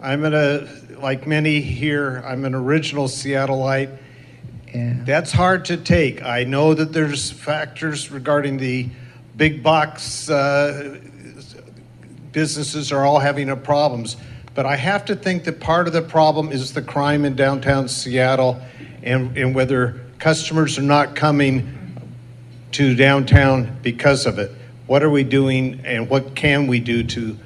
I'm 0.00 0.24
in 0.24 0.34
a, 0.34 0.68
like 1.00 1.26
many 1.26 1.60
here, 1.60 2.22
I'm 2.26 2.44
an 2.44 2.54
original 2.54 3.06
Seattleite. 3.06 3.96
yeah. 4.74 4.94
That's 5.04 5.32
hard 5.32 5.64
to 5.66 5.76
take. 5.76 6.22
I 6.22 6.44
know 6.44 6.74
that 6.74 6.92
there's 6.92 7.30
factors 7.30 8.10
regarding 8.10 8.58
the 8.58 8.88
big 9.36 9.62
box 9.62 10.28
uh, 10.28 10.98
businesses 12.32 12.92
are 12.92 13.04
all 13.04 13.18
having 13.18 13.54
problems, 13.60 14.16
but 14.54 14.66
I 14.66 14.76
have 14.76 15.04
to 15.06 15.16
think 15.16 15.44
that 15.44 15.60
part 15.60 15.86
of 15.86 15.92
the 15.92 16.02
problem 16.02 16.50
is 16.50 16.72
the 16.72 16.82
crime 16.82 17.24
in 17.24 17.36
downtown 17.36 17.88
Seattle, 17.88 18.60
and 19.02 19.36
and 19.36 19.54
whether 19.54 20.00
customers 20.18 20.78
are 20.78 20.82
not 20.82 21.14
coming 21.14 21.74
to 22.72 22.94
downtown 22.94 23.78
because 23.82 24.26
of 24.26 24.38
it. 24.38 24.50
What 24.86 25.02
are 25.02 25.10
we 25.10 25.22
doing, 25.22 25.80
and 25.84 26.10
what 26.10 26.34
can 26.34 26.66
we 26.66 26.80
do 26.80 27.04
to 27.04 27.38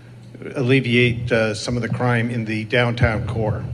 alleviate 0.54 1.30
uh, 1.30 1.54
some 1.54 1.76
of 1.76 1.82
the 1.82 1.88
crime 1.88 2.30
in 2.30 2.44
the 2.44 2.64
downtown 2.64 3.26
core? 3.26 3.64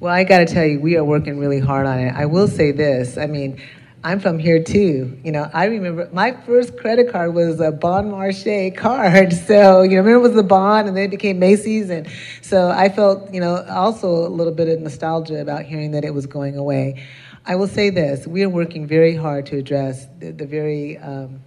Well, 0.00 0.14
I 0.14 0.24
got 0.24 0.38
to 0.38 0.46
tell 0.46 0.64
you, 0.64 0.80
we 0.80 0.96
are 0.96 1.04
working 1.04 1.38
really 1.38 1.60
hard 1.60 1.86
on 1.86 1.98
it. 1.98 2.14
I 2.14 2.26
will 2.26 2.46
say 2.46 2.70
this. 2.70 3.18
I 3.18 3.26
mean, 3.26 3.60
I'm 4.04 4.20
from 4.20 4.38
here 4.38 4.62
too. 4.62 5.18
You 5.24 5.32
know, 5.32 5.50
I 5.52 5.64
remember 5.64 6.08
my 6.12 6.32
first 6.46 6.76
credit 6.76 7.10
card 7.10 7.34
was 7.34 7.60
a 7.60 7.72
Bon 7.72 8.10
Marché 8.10 8.76
card. 8.76 9.32
So, 9.48 9.82
you 9.82 9.90
know, 9.90 9.96
remember 9.96 10.24
it 10.24 10.28
was 10.28 10.34
the 10.34 10.42
Bon 10.42 10.86
and 10.86 10.96
then 10.96 11.04
it 11.04 11.10
became 11.10 11.38
Macy's. 11.38 11.90
And 11.90 12.06
so 12.42 12.70
I 12.70 12.90
felt, 12.90 13.32
you 13.32 13.40
know, 13.40 13.64
also 13.68 14.08
a 14.08 14.28
little 14.28 14.52
bit 14.52 14.68
of 14.68 14.80
nostalgia 14.80 15.40
about 15.40 15.64
hearing 15.64 15.90
that 15.92 16.04
it 16.04 16.14
was 16.14 16.26
going 16.26 16.56
away. 16.56 17.04
I 17.44 17.54
will 17.56 17.66
say 17.66 17.90
this 17.90 18.26
we 18.26 18.42
are 18.42 18.48
working 18.48 18.86
very 18.86 19.16
hard 19.16 19.46
to 19.46 19.56
address 19.56 20.06
the, 20.18 20.32
the 20.32 20.46
very 20.46 20.98
um, 20.98 21.40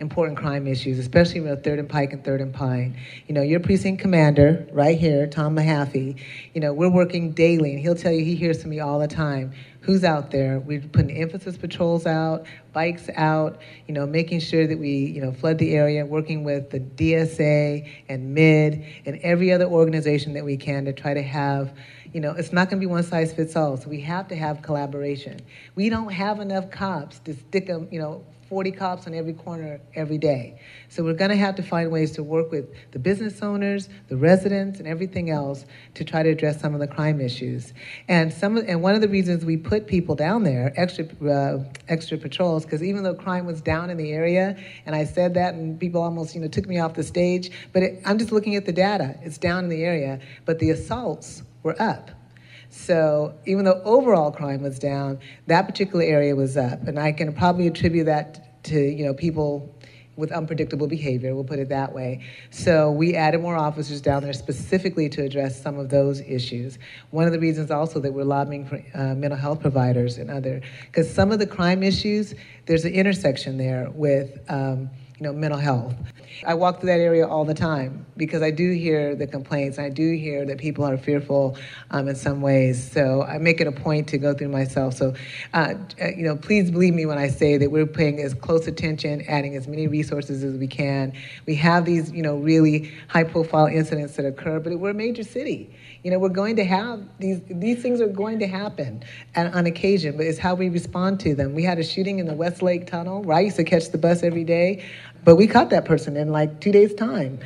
important 0.00 0.36
crime 0.38 0.66
issues, 0.66 0.98
especially 0.98 1.40
with 1.40 1.64
Third 1.64 1.78
and 1.78 1.88
Pike 1.88 2.12
and 2.12 2.24
Third 2.24 2.40
and 2.40 2.52
Pine. 2.52 2.96
You 3.26 3.34
know, 3.34 3.42
your 3.42 3.60
precinct 3.60 4.00
commander, 4.00 4.66
right 4.72 4.98
here, 4.98 5.26
Tom 5.26 5.56
Mahaffey, 5.56 6.20
you 6.54 6.60
know, 6.60 6.72
we're 6.72 6.90
working 6.90 7.32
daily, 7.32 7.72
and 7.72 7.80
he'll 7.80 7.94
tell 7.94 8.12
you, 8.12 8.24
he 8.24 8.34
hears 8.34 8.60
from 8.60 8.70
me 8.70 8.80
all 8.80 8.98
the 8.98 9.08
time, 9.08 9.52
who's 9.80 10.04
out 10.04 10.30
there. 10.30 10.60
We're 10.60 10.80
putting 10.80 11.16
emphasis 11.16 11.56
patrols 11.56 12.06
out, 12.06 12.46
bikes 12.72 13.08
out, 13.14 13.60
you 13.86 13.94
know, 13.94 14.06
making 14.06 14.40
sure 14.40 14.66
that 14.66 14.78
we, 14.78 14.90
you 14.90 15.20
know, 15.20 15.32
flood 15.32 15.58
the 15.58 15.74
area, 15.74 16.04
working 16.04 16.44
with 16.44 16.70
the 16.70 16.80
DSA 16.80 17.88
and 18.08 18.34
MID 18.34 18.84
and 19.06 19.18
every 19.22 19.52
other 19.52 19.66
organization 19.66 20.34
that 20.34 20.44
we 20.44 20.56
can 20.56 20.84
to 20.84 20.92
try 20.92 21.14
to 21.14 21.22
have 21.22 21.72
you 22.12 22.22
know, 22.22 22.32
it's 22.32 22.50
not 22.50 22.70
going 22.70 22.80
to 22.80 22.86
be 22.86 22.90
one 22.90 23.02
size 23.02 23.34
fits 23.34 23.56
all. 23.56 23.76
So 23.76 23.90
we 23.90 24.00
have 24.00 24.28
to 24.28 24.36
have 24.36 24.62
collaboration. 24.62 25.38
We 25.74 25.90
don't 25.90 26.10
have 26.10 26.40
enough 26.40 26.70
cops 26.70 27.18
to 27.20 27.34
stick 27.34 27.66
them, 27.66 27.88
you 27.90 27.98
know, 27.98 28.24
40 28.48 28.70
cops 28.72 29.06
on 29.06 29.14
every 29.14 29.32
corner 29.32 29.80
every 29.94 30.18
day. 30.18 30.60
So 30.88 31.02
we're 31.02 31.14
going 31.14 31.30
to 31.30 31.36
have 31.36 31.56
to 31.56 31.62
find 31.62 31.90
ways 31.90 32.12
to 32.12 32.22
work 32.22 32.50
with 32.50 32.66
the 32.92 32.98
business 32.98 33.42
owners, 33.42 33.88
the 34.08 34.16
residents, 34.16 34.78
and 34.78 34.86
everything 34.86 35.30
else 35.30 35.66
to 35.94 36.04
try 36.04 36.22
to 36.22 36.30
address 36.30 36.60
some 36.60 36.74
of 36.74 36.80
the 36.80 36.86
crime 36.86 37.20
issues. 37.20 37.72
And 38.08 38.32
some 38.32 38.56
and 38.56 38.82
one 38.82 38.94
of 38.94 39.00
the 39.00 39.08
reasons 39.08 39.44
we 39.44 39.56
put 39.56 39.86
people 39.86 40.14
down 40.14 40.44
there, 40.44 40.72
extra 40.76 41.06
uh, 41.28 41.64
extra 41.88 42.18
patrols, 42.18 42.64
because 42.64 42.82
even 42.82 43.02
though 43.02 43.14
crime 43.14 43.46
was 43.46 43.60
down 43.60 43.90
in 43.90 43.96
the 43.96 44.12
area, 44.12 44.56
and 44.86 44.94
I 44.94 45.04
said 45.04 45.34
that, 45.34 45.54
and 45.54 45.78
people 45.78 46.02
almost 46.02 46.34
you 46.34 46.40
know 46.40 46.48
took 46.48 46.66
me 46.66 46.78
off 46.78 46.94
the 46.94 47.04
stage, 47.04 47.50
but 47.72 47.82
it, 47.82 48.02
I'm 48.04 48.18
just 48.18 48.32
looking 48.32 48.56
at 48.56 48.64
the 48.64 48.72
data. 48.72 49.18
It's 49.22 49.38
down 49.38 49.64
in 49.64 49.70
the 49.70 49.84
area, 49.84 50.20
but 50.44 50.58
the 50.58 50.70
assaults 50.70 51.42
were 51.62 51.80
up. 51.80 52.10
So 52.76 53.34
even 53.46 53.64
though 53.64 53.80
overall 53.84 54.30
crime 54.30 54.62
was 54.62 54.78
down, 54.78 55.18
that 55.46 55.62
particular 55.62 56.04
area 56.04 56.36
was 56.36 56.56
up, 56.56 56.86
and 56.86 56.98
I 56.98 57.10
can 57.10 57.32
probably 57.32 57.66
attribute 57.66 58.06
that 58.06 58.62
to 58.64 58.78
you 58.78 59.04
know 59.04 59.14
people 59.14 59.74
with 60.14 60.30
unpredictable 60.30 60.86
behavior. 60.86 61.34
We'll 61.34 61.44
put 61.44 61.58
it 61.58 61.70
that 61.70 61.92
way. 61.94 62.22
So 62.50 62.90
we 62.90 63.14
added 63.14 63.40
more 63.40 63.56
officers 63.56 64.00
down 64.00 64.22
there 64.22 64.32
specifically 64.32 65.08
to 65.10 65.22
address 65.22 65.60
some 65.60 65.78
of 65.78 65.88
those 65.88 66.20
issues. 66.20 66.78
One 67.10 67.26
of 67.26 67.32
the 67.32 67.40
reasons 67.40 67.70
also 67.70 67.98
that 68.00 68.12
we're 68.12 68.24
lobbying 68.24 68.66
for 68.66 68.82
uh, 68.94 69.14
mental 69.14 69.38
health 69.38 69.60
providers 69.60 70.18
and 70.18 70.30
other 70.30 70.60
because 70.86 71.12
some 71.12 71.32
of 71.32 71.38
the 71.38 71.46
crime 71.46 71.82
issues 71.82 72.34
there's 72.66 72.84
an 72.84 72.92
intersection 72.92 73.56
there 73.56 73.90
with. 73.90 74.38
Um, 74.48 74.90
you 75.18 75.24
know, 75.24 75.32
mental 75.32 75.58
health. 75.58 75.94
I 76.46 76.54
walk 76.54 76.80
through 76.80 76.88
that 76.88 77.00
area 77.00 77.26
all 77.26 77.44
the 77.44 77.54
time 77.54 78.04
because 78.16 78.42
I 78.42 78.50
do 78.50 78.72
hear 78.72 79.14
the 79.14 79.26
complaints. 79.26 79.78
I 79.78 79.88
do 79.88 80.14
hear 80.14 80.44
that 80.44 80.58
people 80.58 80.84
are 80.84 80.98
fearful 80.98 81.56
um, 81.90 82.08
in 82.08 82.16
some 82.16 82.42
ways. 82.42 82.90
So 82.92 83.22
I 83.22 83.38
make 83.38 83.60
it 83.60 83.66
a 83.66 83.72
point 83.72 84.08
to 84.08 84.18
go 84.18 84.34
through 84.34 84.48
myself. 84.48 84.94
So, 84.94 85.14
uh, 85.54 85.74
you 85.98 86.24
know, 86.24 86.36
please 86.36 86.70
believe 86.70 86.94
me 86.94 87.06
when 87.06 87.18
I 87.18 87.28
say 87.28 87.56
that 87.56 87.70
we're 87.70 87.86
paying 87.86 88.20
as 88.20 88.34
close 88.34 88.66
attention, 88.66 89.22
adding 89.28 89.56
as 89.56 89.66
many 89.66 89.86
resources 89.86 90.44
as 90.44 90.56
we 90.56 90.66
can. 90.66 91.12
We 91.46 91.54
have 91.56 91.84
these, 91.86 92.12
you 92.12 92.22
know, 92.22 92.36
really 92.36 92.92
high-profile 93.08 93.68
incidents 93.68 94.16
that 94.16 94.26
occur, 94.26 94.60
but 94.60 94.78
we're 94.78 94.90
a 94.90 94.94
major 94.94 95.22
city. 95.22 95.74
You 96.02 96.10
know, 96.10 96.18
we're 96.18 96.28
going 96.28 96.56
to 96.56 96.64
have 96.64 97.02
these, 97.18 97.40
these 97.48 97.82
things 97.82 98.00
are 98.00 98.06
going 98.06 98.38
to 98.40 98.46
happen 98.46 99.02
on, 99.34 99.46
on 99.48 99.66
occasion, 99.66 100.16
but 100.16 100.26
it's 100.26 100.38
how 100.38 100.54
we 100.54 100.68
respond 100.68 101.20
to 101.20 101.34
them. 101.34 101.54
We 101.54 101.62
had 101.62 101.78
a 101.78 101.84
shooting 101.84 102.18
in 102.18 102.26
the 102.26 102.34
Westlake 102.34 102.86
Tunnel 102.86 103.24
I 103.30 103.40
used 103.40 103.56
to 103.56 103.64
catch 103.64 103.90
the 103.90 103.98
bus 103.98 104.22
every 104.22 104.44
day, 104.44 104.84
but 105.26 105.36
we 105.36 105.46
caught 105.46 105.70
that 105.70 105.84
person 105.84 106.16
in 106.16 106.30
like 106.32 106.60
two 106.60 106.72
days' 106.72 106.94
time. 106.94 107.40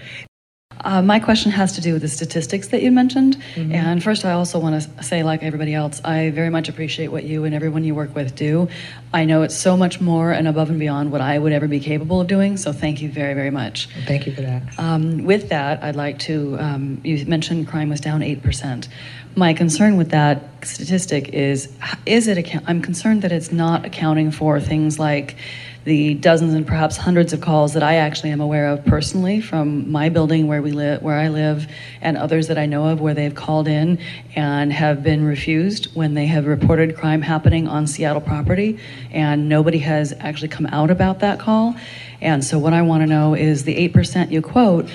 Uh, 0.82 1.02
my 1.02 1.18
question 1.18 1.50
has 1.50 1.72
to 1.72 1.80
do 1.80 1.92
with 1.92 2.02
the 2.02 2.08
statistics 2.08 2.68
that 2.68 2.82
you 2.82 2.90
mentioned. 2.90 3.36
And 3.56 4.02
first, 4.02 4.24
I 4.24 4.32
also 4.32 4.58
want 4.58 4.82
to 4.82 5.02
say, 5.02 5.22
like 5.22 5.42
everybody 5.42 5.74
else, 5.74 6.00
I 6.04 6.30
very 6.30 6.48
much 6.48 6.68
appreciate 6.68 7.08
what 7.08 7.24
you 7.24 7.44
and 7.44 7.54
everyone 7.54 7.84
you 7.84 7.94
work 7.94 8.14
with 8.14 8.34
do. 8.34 8.68
I 9.12 9.24
know 9.24 9.42
it's 9.42 9.56
so 9.56 9.76
much 9.76 10.00
more 10.00 10.30
and 10.32 10.48
above 10.48 10.70
and 10.70 10.78
beyond 10.78 11.12
what 11.12 11.20
I 11.20 11.38
would 11.38 11.52
ever 11.52 11.68
be 11.68 11.80
capable 11.80 12.20
of 12.20 12.28
doing. 12.28 12.56
So 12.56 12.72
thank 12.72 13.02
you 13.02 13.10
very, 13.10 13.34
very 13.34 13.50
much. 13.50 13.88
Thank 14.06 14.26
you 14.26 14.34
for 14.34 14.42
that. 14.42 14.62
Um, 14.78 15.24
with 15.24 15.50
that, 15.50 15.82
I'd 15.82 15.96
like 15.96 16.18
to. 16.20 16.56
Um, 16.58 17.00
you 17.04 17.26
mentioned 17.26 17.68
crime 17.68 17.90
was 17.90 18.00
down 18.00 18.22
eight 18.22 18.42
percent. 18.42 18.88
My 19.36 19.52
concern 19.52 19.96
with 19.96 20.10
that 20.10 20.42
statistic 20.64 21.28
is: 21.30 21.72
is 22.06 22.26
it? 22.26 22.38
Account- 22.38 22.64
I'm 22.68 22.80
concerned 22.80 23.22
that 23.22 23.32
it's 23.32 23.52
not 23.52 23.84
accounting 23.84 24.30
for 24.30 24.60
things 24.60 24.98
like 24.98 25.36
the 25.84 26.14
dozens 26.14 26.54
and 26.54 26.66
perhaps 26.66 26.96
hundreds 26.96 27.32
of 27.32 27.40
calls 27.40 27.72
that 27.74 27.82
I 27.82 27.96
actually 27.96 28.30
am 28.30 28.40
aware 28.40 28.68
of 28.68 28.84
personally 28.84 29.40
from 29.40 29.90
my 29.90 30.08
building 30.08 30.46
where 30.46 30.60
we 30.60 30.72
live, 30.72 31.02
where 31.02 31.16
I 31.16 31.28
live, 31.28 31.66
and 32.00 32.16
others 32.16 32.48
that 32.48 32.58
I 32.58 32.66
know 32.66 32.88
of 32.88 33.00
where 33.00 33.14
they've 33.14 33.34
called 33.34 33.66
in 33.66 33.98
and 34.36 34.72
have 34.72 35.02
been 35.02 35.24
refused 35.24 35.94
when 35.94 36.14
they 36.14 36.26
have 36.26 36.46
reported 36.46 36.96
crime 36.96 37.22
happening 37.22 37.66
on 37.66 37.86
Seattle 37.86 38.20
property, 38.20 38.78
and 39.10 39.48
nobody 39.48 39.78
has 39.78 40.12
actually 40.20 40.48
come 40.48 40.66
out 40.66 40.90
about 40.90 41.20
that 41.20 41.38
call. 41.38 41.74
And 42.20 42.44
so, 42.44 42.58
what 42.58 42.72
I 42.72 42.82
want 42.82 43.02
to 43.02 43.06
know 43.06 43.34
is 43.34 43.64
the 43.64 43.76
eight 43.76 43.92
percent 43.94 44.30
you 44.30 44.42
quote 44.42 44.88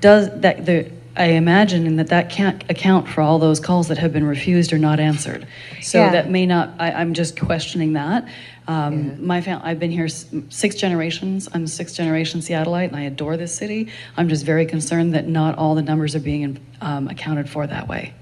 does 0.00 0.30
that 0.40 0.64
the 0.64 0.90
I 1.16 1.24
imagine 1.26 1.96
that 1.96 2.08
that 2.08 2.30
can't 2.30 2.62
account 2.70 3.08
for 3.08 3.20
all 3.20 3.38
those 3.38 3.58
calls 3.60 3.88
that 3.88 3.98
have 3.98 4.12
been 4.12 4.24
refused 4.24 4.72
or 4.72 4.78
not 4.78 5.00
answered. 5.00 5.46
So 5.82 5.98
Yeah. 5.98 6.12
that 6.12 6.30
may 6.30 6.46
not. 6.46 6.74
I, 6.78 6.92
I'm 6.92 7.14
just 7.14 7.38
questioning 7.38 7.94
that. 7.94 8.28
Um, 8.68 9.26
My 9.26 9.40
fam- 9.40 9.60
I've 9.64 9.80
been 9.80 9.90
here 9.90 10.06
six 10.08 10.76
generations. 10.76 11.48
I'm 11.52 11.64
a 11.64 11.68
sixth 11.68 11.96
generation 11.96 12.40
Seattleite, 12.40 12.88
and 12.88 12.96
I 12.96 13.02
adore 13.02 13.36
this 13.36 13.52
city. 13.54 13.88
I'm 14.16 14.28
just 14.28 14.44
very 14.46 14.64
concerned 14.66 15.14
that 15.14 15.26
not 15.26 15.58
all 15.58 15.74
the 15.74 15.82
numbers 15.82 16.14
are 16.14 16.20
being 16.20 16.58
um, 16.80 17.08
accounted 17.08 17.50
for 17.50 17.66
that 17.66 17.88
way. 17.88 18.14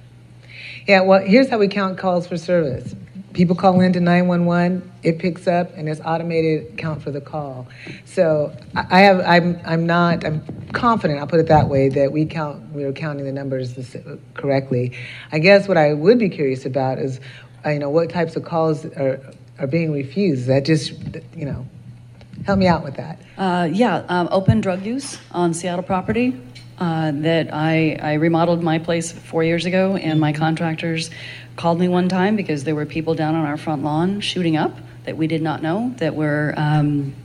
Yeah, 0.87 1.03
well, 1.03 1.21
here's 1.21 1.51
how 1.51 1.59
we 1.59 1.69
count 1.69 1.99
calls 1.99 2.27
for 2.27 2.39
service. 2.39 2.95
People 3.35 3.55
call 3.55 3.81
into 3.81 4.01
911, 4.01 4.91
it 5.03 5.19
picks 5.19 5.47
up, 5.47 5.71
and 5.77 5.89
it's 5.89 6.01
automated 6.01 6.77
count 6.79 7.03
for 7.03 7.11
the 7.11 7.21
call. 7.21 7.69
So 8.05 8.57
I 8.75 9.01
have, 9.01 9.21
I'm, 9.21 9.61
I'm 9.65 9.87
not, 9.87 10.25
I'm 10.25 10.43
confident, 10.73 11.21
I'll 11.21 11.27
put 11.27 11.41
it 11.41 11.49
that 11.49 11.69
way, 11.69 11.89
that 11.91 12.11
we 12.11 12.25
count, 12.27 12.63
we're 12.73 12.93
counting 12.93 13.25
the 13.25 13.33
numbers 13.33 13.97
correctly. 14.35 14.97
I 15.31 15.39
guess 15.39 15.69
what 15.69 15.77
I 15.77 15.93
would 15.93 16.19
be 16.19 16.29
curious 16.29 16.65
about 16.65 16.99
is, 16.99 17.21
uh, 17.65 17.71
you 17.71 17.79
know, 17.79 17.91
what 17.91 18.11
types 18.11 18.35
of 18.35 18.45
calls 18.45 18.85
are, 18.85 19.21
are 19.59 19.67
being 19.67 19.93
refused? 19.93 20.47
That 20.47 20.65
just, 20.65 20.93
you 21.37 21.45
know, 21.45 21.67
help 22.47 22.59
me 22.59 22.67
out 22.67 22.83
with 22.83 22.97
that. 22.97 23.21
Uh, 23.37 23.69
yeah, 23.71 24.05
um, 24.09 24.29
open 24.31 24.61
drug 24.61 24.85
use 24.85 25.19
on 25.33 25.55
Seattle 25.55 25.83
property. 25.83 26.41
Uh, 26.81 27.11
that 27.13 27.53
I, 27.53 27.99
I 28.01 28.13
remodeled 28.15 28.63
my 28.63 28.79
place 28.79 29.11
four 29.11 29.43
years 29.43 29.67
ago, 29.67 29.97
and 29.97 30.21
my 30.21 30.33
contractors 30.33 31.11
called 31.57 31.81
me 31.81 31.89
one 31.89 32.09
time 32.09 32.37
because 32.37 32.63
there 32.63 32.77
were 32.77 32.87
people 32.87 33.17
down 33.17 33.35
on 33.35 33.45
our 33.45 33.57
front 33.57 33.83
lawn 33.83 34.21
shooting 34.21 34.57
up 34.57 34.79
that 35.05 35.17
we 35.17 35.27
did 35.27 35.43
not 35.43 35.61
know 35.61 35.93
that 35.97 36.15
were 36.15 36.55
um, 36.57 37.17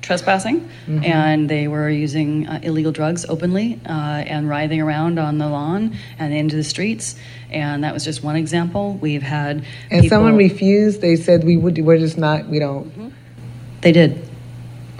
trespassing, 0.00 0.60
mm-hmm. 0.60 1.04
and 1.04 1.48
they 1.48 1.68
were 1.68 1.90
using 1.90 2.46
uh, 2.46 2.60
illegal 2.62 2.92
drugs 2.92 3.26
openly 3.26 3.80
uh, 3.86 3.90
and 3.90 4.48
writhing 4.48 4.80
around 4.80 5.18
on 5.18 5.38
the 5.38 5.48
lawn 5.48 5.96
and 6.18 6.32
into 6.32 6.56
the 6.56 6.64
streets. 6.64 7.16
And 7.50 7.84
that 7.84 7.92
was 7.92 8.04
just 8.04 8.22
one 8.22 8.36
example. 8.36 8.94
We've 8.94 9.22
had 9.22 9.64
and 9.90 10.02
people, 10.02 10.08
someone 10.08 10.36
refused. 10.36 11.00
They 11.00 11.16
said 11.16 11.44
we 11.44 11.56
would. 11.56 11.76
We're 11.78 11.98
just 11.98 12.16
not. 12.16 12.46
We 12.46 12.60
don't. 12.60 12.86
Mm-hmm. 12.86 13.08
They 13.82 13.92
did. 13.92 14.25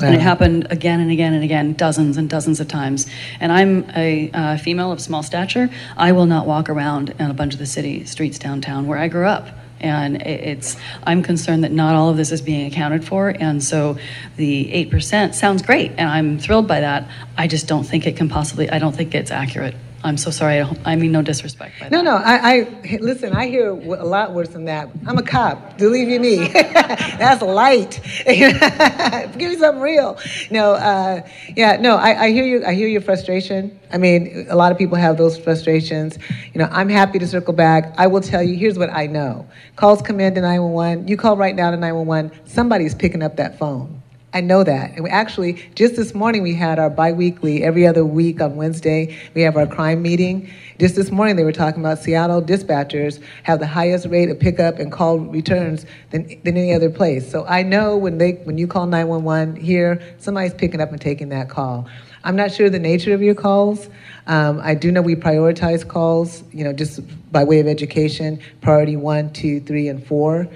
And 0.02 0.14
it 0.14 0.20
happened 0.20 0.66
again 0.70 1.00
and 1.00 1.10
again 1.10 1.32
and 1.32 1.42
again, 1.42 1.72
dozens 1.72 2.16
and 2.16 2.28
dozens 2.28 2.60
of 2.60 2.68
times. 2.68 3.06
And 3.40 3.50
I'm 3.50 3.88
a 3.96 4.30
uh, 4.32 4.56
female 4.58 4.92
of 4.92 5.00
small 5.00 5.22
stature. 5.22 5.70
I 5.96 6.12
will 6.12 6.26
not 6.26 6.46
walk 6.46 6.68
around 6.68 7.14
in 7.18 7.30
a 7.30 7.34
bunch 7.34 7.54
of 7.54 7.58
the 7.58 7.66
city 7.66 8.04
streets 8.04 8.38
downtown 8.38 8.86
where 8.86 8.98
I 8.98 9.08
grew 9.08 9.26
up. 9.26 9.48
And 9.80 10.22
it's, 10.22 10.76
I'm 11.04 11.22
concerned 11.22 11.64
that 11.64 11.72
not 11.72 11.94
all 11.94 12.08
of 12.08 12.16
this 12.16 12.32
is 12.32 12.40
being 12.40 12.66
accounted 12.66 13.04
for. 13.04 13.28
And 13.28 13.62
so 13.62 13.98
the 14.36 14.70
8% 14.90 15.34
sounds 15.34 15.62
great, 15.62 15.92
and 15.92 16.08
I'm 16.08 16.38
thrilled 16.38 16.66
by 16.66 16.80
that. 16.80 17.08
I 17.36 17.46
just 17.46 17.66
don't 17.66 17.84
think 17.84 18.06
it 18.06 18.16
can 18.16 18.28
possibly, 18.28 18.70
I 18.70 18.78
don't 18.78 18.96
think 18.96 19.14
it's 19.14 19.30
accurate. 19.30 19.74
I'm 20.04 20.16
so 20.16 20.30
sorry. 20.30 20.60
I 20.60 20.74
I 20.84 20.96
mean 20.96 21.12
no 21.12 21.22
disrespect. 21.22 21.90
no, 21.90 22.00
no. 22.02 22.16
I, 22.16 22.54
I, 22.54 22.98
listen. 23.00 23.32
I 23.32 23.48
hear 23.48 23.70
a 23.70 24.04
lot 24.04 24.32
worse 24.32 24.48
than 24.50 24.66
that. 24.66 24.88
I'm 25.06 25.18
a 25.18 25.22
cop. 25.22 25.78
Believe 25.78 26.08
you 26.08 26.20
me, 26.20 26.48
that's 26.52 27.42
light. 27.42 28.00
Give 28.26 29.50
me 29.50 29.56
something 29.56 29.82
real. 29.82 30.18
No, 30.50 30.74
uh, 30.74 31.26
yeah, 31.56 31.76
no. 31.76 31.96
I, 31.96 32.24
I 32.24 32.30
hear 32.30 32.44
you. 32.44 32.64
I 32.64 32.74
hear 32.74 32.88
your 32.88 33.00
frustration. 33.00 33.78
I 33.92 33.98
mean, 33.98 34.46
a 34.48 34.56
lot 34.56 34.70
of 34.70 34.78
people 34.78 34.96
have 34.96 35.16
those 35.16 35.38
frustrations. 35.38 36.18
You 36.52 36.60
know, 36.60 36.68
I'm 36.70 36.88
happy 36.88 37.18
to 37.18 37.26
circle 37.26 37.54
back. 37.54 37.94
I 37.98 38.06
will 38.06 38.20
tell 38.20 38.42
you. 38.42 38.56
Here's 38.56 38.78
what 38.78 38.90
I 38.90 39.06
know. 39.06 39.48
Calls 39.76 40.02
come 40.02 40.20
in 40.20 40.34
to 40.34 40.40
911. 40.40 41.08
You 41.08 41.16
call 41.16 41.36
right 41.36 41.54
now 41.54 41.70
to 41.70 41.76
911. 41.76 42.32
Somebody's 42.46 42.94
picking 42.94 43.22
up 43.22 43.36
that 43.36 43.58
phone. 43.58 43.95
I 44.36 44.42
know 44.42 44.62
that. 44.64 44.90
And 44.92 45.02
we 45.02 45.08
actually, 45.08 45.54
just 45.74 45.96
this 45.96 46.14
morning, 46.14 46.42
we 46.42 46.52
had 46.52 46.78
our 46.78 46.90
biweekly, 46.90 47.64
every 47.64 47.86
other 47.86 48.04
week 48.04 48.42
on 48.42 48.56
Wednesday, 48.56 49.16
we 49.32 49.40
have 49.40 49.56
our 49.56 49.66
crime 49.66 50.02
meeting. 50.02 50.50
Just 50.78 50.94
this 50.94 51.10
morning, 51.10 51.36
they 51.36 51.42
were 51.42 51.52
talking 51.52 51.80
about 51.80 52.00
Seattle 52.00 52.42
dispatchers 52.42 53.18
have 53.44 53.60
the 53.60 53.66
highest 53.66 54.04
rate 54.08 54.28
of 54.28 54.38
pickup 54.38 54.78
and 54.78 54.92
call 54.92 55.20
returns 55.20 55.86
than, 56.10 56.26
than 56.44 56.58
any 56.58 56.74
other 56.74 56.90
place. 56.90 57.30
So 57.30 57.46
I 57.46 57.62
know 57.62 57.96
when, 57.96 58.18
they, 58.18 58.32
when 58.32 58.58
you 58.58 58.66
call 58.66 58.84
911 58.84 59.56
here, 59.56 60.02
somebody's 60.18 60.52
picking 60.52 60.82
up 60.82 60.92
and 60.92 61.00
taking 61.00 61.30
that 61.30 61.48
call. 61.48 61.88
I'm 62.22 62.36
not 62.36 62.52
sure 62.52 62.68
the 62.68 62.78
nature 62.78 63.14
of 63.14 63.22
your 63.22 63.34
calls. 63.34 63.88
Um, 64.26 64.60
I 64.62 64.74
do 64.74 64.92
know 64.92 65.00
we 65.00 65.14
prioritize 65.14 65.88
calls, 65.88 66.44
you 66.52 66.62
know, 66.62 66.74
just 66.74 67.00
by 67.32 67.42
way 67.42 67.60
of 67.60 67.66
education, 67.66 68.38
priority 68.60 68.96
one, 68.96 69.32
two, 69.32 69.60
three, 69.60 69.88
and 69.88 70.06
four. 70.06 70.46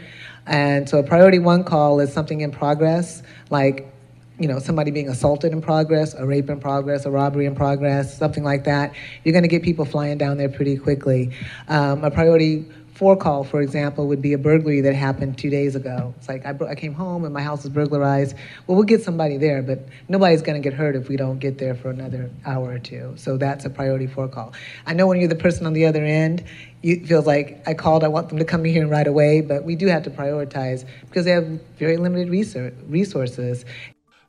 And 0.47 0.89
so 0.89 0.99
a 0.99 1.03
priority 1.03 1.39
one 1.39 1.63
call 1.63 2.01
is 2.01 2.13
something 2.13 2.41
in 2.41 2.51
progress, 2.51 3.23
like 3.51 3.93
you 4.41 4.49
know, 4.49 4.59
somebody 4.59 4.91
being 4.91 5.11
assaulted 5.11 5.53
in 5.53 5.61
progress, 5.61 6.15
a 6.15 6.25
rape 6.25 6.49
in 6.49 6.59
progress, 6.59 7.05
a 7.05 7.11
robbery 7.11 7.45
in 7.45 7.55
progress, 7.55 8.17
something 8.17 8.43
like 8.43 8.65
that, 8.65 8.95
you're 9.23 9.35
going 9.35 9.43
to 9.43 9.49
get 9.49 9.63
people 9.63 9.85
flying 9.85 10.17
down 10.17 10.39
there 10.39 10.49
pretty 10.49 10.79
quickly. 10.79 11.31
Um, 11.69 12.03
a 12.03 12.11
priority 12.11 12.65
four 13.01 13.17
call, 13.17 13.45
for 13.45 13.63
example, 13.63 14.07
would 14.09 14.21
be 14.21 14.35
a 14.35 14.39
burglary 14.39 14.83
that 14.83 14.95
happened 14.95 15.39
two 15.39 15.49
days 15.49 15.75
ago. 15.75 16.13
It's 16.19 16.29
like 16.29 16.45
I, 16.45 16.55
I 16.69 16.75
came 16.75 16.93
home 16.93 17.25
and 17.25 17.33
my 17.33 17.41
house 17.41 17.65
is 17.65 17.71
burglarized. 17.71 18.37
Well, 18.67 18.77
we'll 18.77 18.85
get 18.85 19.03
somebody 19.03 19.39
there, 19.39 19.63
but 19.63 19.89
nobody's 20.11 20.43
going 20.43 20.63
to 20.63 20.69
get 20.69 20.77
hurt 20.77 20.95
if 20.95 21.09
we 21.09 21.17
don't 21.17 21.39
get 21.39 21.57
there 21.57 21.75
for 21.75 21.89
another 21.89 22.31
hour 22.45 22.73
or 22.73 22.79
two. 22.79 23.15
So 23.17 23.39
that's 23.39 23.65
a 23.65 23.71
priority 23.71 24.07
four 24.07 24.29
call. 24.29 24.53
I 24.85 24.93
know 24.93 25.07
when 25.07 25.19
you're 25.19 25.31
the 25.31 25.35
person 25.35 25.65
on 25.65 25.73
the 25.73 25.87
other 25.87 26.05
end, 26.05 26.45
it 26.83 27.07
feels 27.07 27.27
like 27.27 27.63
I 27.67 27.73
called, 27.73 28.05
I 28.05 28.09
want 28.09 28.29
them 28.29 28.37
to 28.37 28.45
come 28.45 28.65
here 28.65 28.87
right 28.87 29.07
away, 29.07 29.41
but 29.41 29.65
we 29.65 29.77
do 29.77 29.87
have 29.87 30.03
to 30.03 30.11
prioritize 30.11 30.85
because 31.07 31.25
they 31.25 31.31
have 31.31 31.49
very 31.79 31.97
limited 31.97 32.29
resources. 32.29 33.65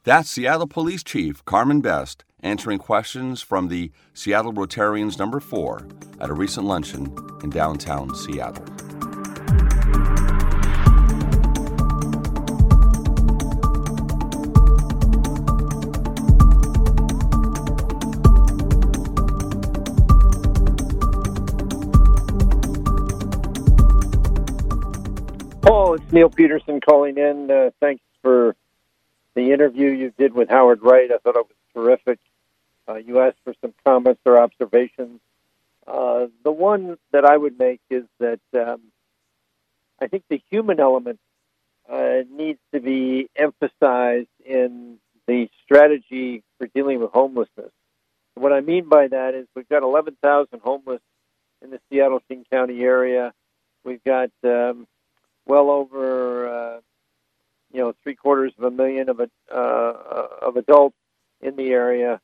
That's 0.06 0.32
Seattle 0.32 0.67
Police 0.67 1.04
Chief 1.04 1.43
Carmen 1.43 1.82
Best 1.82 2.24
answering 2.43 2.80
questions 2.80 3.41
from 3.41 3.67
the 3.67 3.91
Seattle 4.13 4.54
Rotarians 4.54 5.17
number 5.19 5.39
4 5.39 5.88
at 6.19 6.30
a 6.30 6.34
recent 6.34 6.65
luncheon 6.65 7.15
in 7.43 7.49
downtown 7.49 8.15
Seattle. 8.15 8.65
It's 26.12 26.15
Neil 26.15 26.30
Peterson 26.30 26.82
calling 26.82 27.17
in. 27.17 27.49
Uh, 27.49 27.69
thanks 27.80 28.04
for 28.21 28.54
the 29.34 29.54
interview 29.54 29.89
you 29.91 30.13
did 30.17 30.34
with 30.34 30.49
Howard 30.49 30.82
Wright. 30.82 31.10
I 31.10 31.17
thought 31.19 31.38
it 31.38 31.45
was 31.47 31.56
terrific. 31.73 32.19
Uh, 32.88 32.96
you 32.96 33.20
asked 33.22 33.39
for 33.44 33.54
some 33.62 33.74
comments 33.86 34.22
or 34.26 34.39
observations. 34.39 35.20
Uh, 35.88 36.28
the 36.44 36.52
one 36.52 36.98
that 37.12 37.26
I 37.26 37.36
would 37.36 37.58
make 37.58 37.82
is 37.89 38.04
that 38.20 38.39
um, 38.54 38.82
I 40.00 40.08
think 40.08 40.24
the 40.30 40.41
human 40.50 40.80
element 40.80 41.20
uh, 41.91 42.20
needs 42.30 42.60
to 42.74 42.80
be 42.80 43.30
emphasized 43.36 44.30
in 44.46 44.98
the 45.28 45.50
strategy 45.63 46.44
for 46.58 46.67
dealing 46.67 47.00
with 47.00 47.12
homelessness. 47.12 47.72
What 48.36 48.54
I 48.54 48.62
mean 48.62 48.88
by 48.88 49.08
that 49.08 49.36
is 49.36 49.48
we've 49.56 49.67
got 49.70 49.84
11,000 49.84 50.62
homeless 50.63 51.02
in 51.62 51.70
the 51.70 51.80
Seattle 51.89 52.22
King 52.28 52.46
County 52.52 52.82
area. 52.82 53.34
We've 53.84 54.04
got 54.04 54.32
um, 54.44 54.88
well 55.46 55.70
over 55.70 56.48
uh, 56.48 56.80
you 57.72 57.82
know 57.82 57.94
three 58.04 58.15
quarters 58.15 58.54
of 58.58 58.63
a 58.63 58.72
million 58.72 59.10
of 59.10 59.20
a, 59.20 59.30
uh, 59.54 60.28
of 60.41 60.56
adults 60.58 60.96
in 61.41 61.56
the 61.56 61.70
area. 61.70 62.20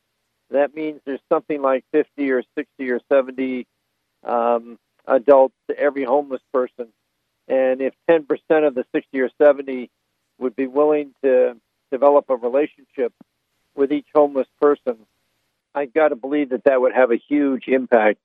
That 0.52 0.76
means 0.76 1.02
there's 1.06 1.22
something 1.30 1.62
like 1.62 1.84
50 1.92 2.32
or 2.32 2.44
60 2.56 2.92
or 2.92 3.02
70 3.12 3.68
um, 4.24 4.80
adults 5.06 5.56
to 5.70 5.78
every 5.78 6.04
homeless 6.04 6.42
person. 6.54 6.88
And 7.48 7.82
if 7.82 7.94
10% 8.10 8.26
of 8.68 8.76
the 8.76 8.86
60 8.94 9.20
or 9.22 9.30
70 9.42 9.90
would 10.40 10.56
be 10.56 10.68
willing 10.68 11.14
to 11.24 11.58
develop 11.92 12.30
a 12.30 12.36
relationship 12.36 13.14
with 13.76 13.92
each 13.92 14.08
homeless 14.14 14.48
person, 14.62 14.98
I've 15.74 15.94
got 15.94 16.10
to 16.10 16.16
believe 16.16 16.50
that 16.50 16.64
that 16.66 16.82
would 16.82 16.94
have 16.94 17.12
a 17.12 17.18
huge 17.18 17.68
impact. 17.68 18.20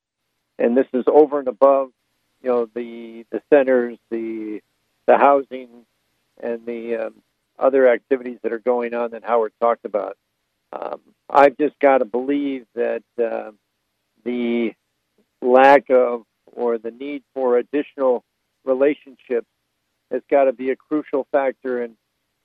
And 0.59 0.77
this 0.77 0.87
is 0.93 1.05
over 1.07 1.39
and 1.39 1.49
above, 1.49 1.91
you 2.43 2.51
know, 2.51 2.69
the 2.75 3.25
the 3.31 3.43
centers, 3.51 3.99
the 4.11 4.61
the 5.07 5.17
housing, 5.17 5.69
and 6.43 6.65
the 6.67 6.97
um, 6.97 7.15
other 7.59 7.89
activities 7.89 8.39
that 8.43 8.53
are 8.53 8.59
going 8.59 8.95
on 8.95 9.11
that 9.13 9.25
Howard 9.25 9.53
talked 9.61 9.85
about. 9.85 10.17
Um, 10.73 11.01
I've 11.29 11.57
just 11.59 11.79
got 11.81 11.99
to 11.99 12.05
believe 12.05 12.67
that 12.75 13.03
uh, 13.23 13.51
the 14.25 14.73
lack 15.41 15.91
of 15.91 16.23
or 16.47 16.79
the 16.79 16.91
need 16.91 17.23
for 17.35 17.59
additional 17.59 18.25
relationships 18.65 19.47
has 20.11 20.23
got 20.31 20.45
to 20.45 20.53
be 20.53 20.71
a 20.71 20.77
crucial 20.77 21.27
factor 21.33 21.83
in 21.83 21.97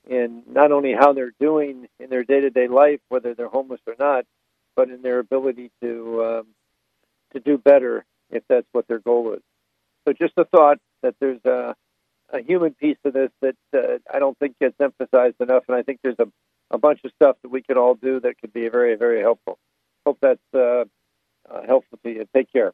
in 0.09 0.43
not 0.47 0.71
only 0.71 0.93
how 0.93 1.11
they're 1.11 1.33
doing 1.39 1.87
in 1.99 2.09
their 2.09 2.23
day 2.23 2.39
to 2.39 2.49
day 2.49 2.67
life, 2.67 3.01
whether 3.09 3.33
they're 3.33 3.49
homeless 3.49 3.81
or 3.85 3.95
not, 3.99 4.25
but 4.75 4.89
in 4.89 5.01
their 5.01 5.19
ability 5.19 5.69
to 5.81 6.23
um, 6.23 6.47
to 7.33 7.39
do 7.39 7.57
better 7.57 8.05
if 8.29 8.43
that's 8.47 8.67
what 8.71 8.87
their 8.87 8.99
goal 8.99 9.33
is. 9.33 9.41
So, 10.07 10.13
just 10.13 10.33
a 10.37 10.45
thought 10.45 10.77
that 11.03 11.15
there's 11.19 11.43
a, 11.45 11.75
a 12.31 12.41
human 12.41 12.73
piece 12.73 12.97
of 13.03 13.13
this 13.13 13.31
that 13.41 13.55
uh, 13.75 13.97
I 14.13 14.19
don't 14.19 14.37
think 14.39 14.57
gets 14.59 14.75
emphasized 14.79 15.35
enough, 15.41 15.63
and 15.67 15.75
I 15.75 15.83
think 15.83 15.99
there's 16.03 16.19
a 16.19 16.27
a 16.71 16.77
bunch 16.77 16.99
of 17.03 17.11
stuff 17.15 17.37
that 17.41 17.49
we 17.49 17.61
could 17.61 17.77
all 17.77 17.95
do 17.95 18.19
that 18.19 18.39
could 18.39 18.53
be 18.53 18.67
very, 18.69 18.95
very 18.95 19.21
helpful. 19.21 19.57
Hope 20.05 20.17
that's 20.21 20.39
uh, 20.53 20.85
uh, 21.49 21.65
helpful 21.65 21.99
to 22.03 22.09
you. 22.09 22.25
Take 22.35 22.51
care. 22.51 22.73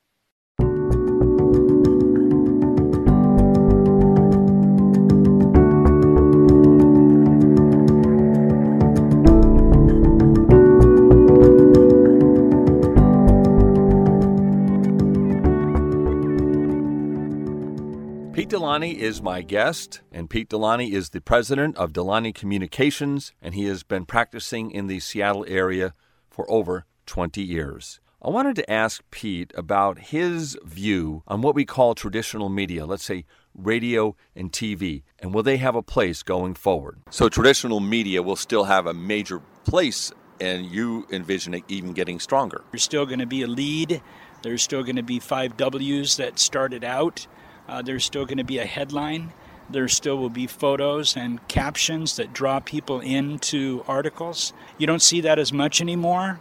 Pete 18.84 18.98
Delaney 18.98 19.08
is 19.08 19.22
my 19.22 19.42
guest, 19.42 20.02
and 20.12 20.30
Pete 20.30 20.50
Delaney 20.50 20.92
is 20.92 21.12
the 21.12 21.22
president 21.22 21.78
of 21.78 21.94
Delaney 21.94 22.34
Communications, 22.34 23.32
and 23.42 23.56
he 23.56 23.64
has 23.64 23.82
been 23.82 24.06
practicing 24.06 24.72
in 24.72 24.88
the 24.88 25.00
Seattle 25.00 25.46
area 25.48 25.94
for 26.30 26.46
over 26.52 26.86
20 27.06 27.42
years. 27.42 28.02
I 28.22 28.30
wanted 28.30 28.58
to 28.58 28.70
ask 28.70 29.02
Pete 29.10 29.54
about 29.56 30.00
his 30.00 30.58
view 30.66 31.24
on 31.28 31.42
what 31.42 31.56
we 31.56 31.64
call 31.64 31.96
traditional 31.96 32.50
media, 32.50 32.86
let's 32.86 33.06
say 33.06 33.24
radio 33.56 34.18
and 34.36 34.52
TV, 34.52 35.04
and 35.18 35.34
will 35.34 35.44
they 35.44 35.56
have 35.58 35.76
a 35.76 35.82
place 35.82 36.22
going 36.22 36.54
forward? 36.54 37.00
So, 37.10 37.30
traditional 37.30 37.80
media 37.80 38.22
will 38.22 38.36
still 38.36 38.66
have 38.66 38.86
a 38.86 38.94
major 38.94 39.40
place, 39.64 40.12
and 40.42 40.66
you 40.66 41.08
envision 41.10 41.54
it 41.54 41.64
even 41.70 41.94
getting 41.94 42.20
stronger. 42.20 42.66
There's 42.72 42.84
still 42.84 43.06
going 43.06 43.20
to 43.20 43.26
be 43.26 43.44
a 43.44 43.48
lead, 43.48 44.02
there's 44.42 44.62
still 44.62 44.84
going 44.84 44.98
to 44.98 45.04
be 45.04 45.22
five 45.22 45.56
W's 45.56 46.18
that 46.18 46.38
started 46.38 46.84
out, 46.84 47.28
uh, 47.68 47.82
there's 47.82 48.04
still 48.04 48.26
going 48.26 48.38
to 48.38 48.44
be 48.44 48.58
a 48.58 48.66
headline. 48.66 49.34
There 49.70 49.88
still 49.88 50.18
will 50.18 50.30
be 50.30 50.48
photos 50.48 51.16
and 51.16 51.46
captions 51.48 52.18
that 52.18 52.34
draw 52.34 52.60
people 52.60 53.00
into 53.00 53.84
articles. 53.88 54.54
You 54.78 54.88
don't 54.88 55.02
see 55.02 55.22
that 55.22 55.40
as 55.40 55.54
much 55.54 55.82
anymore 55.82 56.40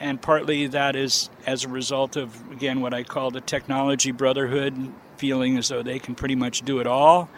and 0.00 0.20
partly 0.20 0.66
that 0.68 0.96
is 0.96 1.30
as 1.46 1.64
a 1.64 1.68
result 1.68 2.16
of 2.16 2.50
again 2.52 2.80
what 2.80 2.92
I 2.92 3.02
call 3.02 3.30
the 3.30 3.40
technology 3.40 4.12
brotherhood, 4.12 4.92
feeling 5.16 5.56
as 5.56 5.68
though 5.68 5.82
they 5.82 5.98
can 5.98 6.14
pretty 6.14 6.34
much 6.34 6.62
do 6.62 6.80
it 6.80 6.86
all, 6.86 7.28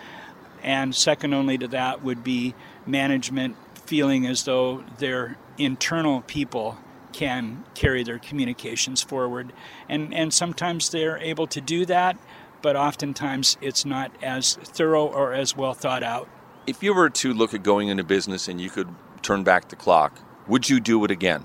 and 0.62 0.95
second 0.95 1.35
only 1.35 1.59
to 1.59 1.69
that 1.69 2.03
would 2.03 2.25
be 2.25 2.55
management 2.87 3.57
feeling 3.75 4.27
as 4.27 4.45
though 4.45 4.85
their 4.99 5.37
internal 5.57 6.23
people 6.23 6.79
can 7.12 7.64
carry 7.75 8.03
their 8.03 8.19
communications 8.19 9.03
forward, 9.03 9.53
and 9.88 10.12
and 10.14 10.35
sometimes 10.35 10.91
they're 10.91 11.19
able 11.19 11.47
to 11.47 11.61
do 11.61 11.87
that, 11.87 12.17
but 12.62 12.77
oftentimes 12.77 13.57
it's 13.61 13.85
not 13.85 14.11
as 14.23 14.55
thorough 14.57 15.07
or 15.07 15.33
as 15.33 15.57
well 15.57 15.75
thought 15.75 16.03
out. 16.03 16.29
If 16.66 16.83
you 16.83 16.94
were 16.94 17.11
to 17.11 17.33
look 17.33 17.55
at 17.55 17.62
going 17.62 17.88
into 17.88 18.05
business 18.05 18.49
and 18.49 18.61
you 18.61 18.71
could 18.71 18.88
turn 19.23 19.42
back 19.44 19.68
the 19.68 19.77
clock, 19.77 20.21
would 20.47 20.68
you 20.68 20.81
do 20.81 21.05
it 21.05 21.11
again? 21.11 21.44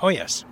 Oh 0.00 0.08
yes. 0.08 0.44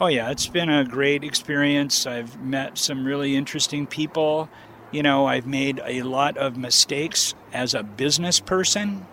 Oh, 0.00 0.08
yeah, 0.08 0.30
it's 0.30 0.48
been 0.48 0.68
a 0.68 0.84
great 0.84 1.22
experience. 1.22 2.06
I've 2.08 2.42
met 2.42 2.76
some 2.76 3.04
really 3.04 3.36
interesting 3.36 3.86
people. 3.86 4.48
You 4.90 5.04
know, 5.04 5.26
I've 5.26 5.46
made 5.46 5.80
a 5.84 6.02
lot 6.02 6.36
of 6.36 6.56
mistakes 6.56 7.36
as 7.52 7.72
a 7.72 7.84
business 7.84 8.40
person 8.40 9.06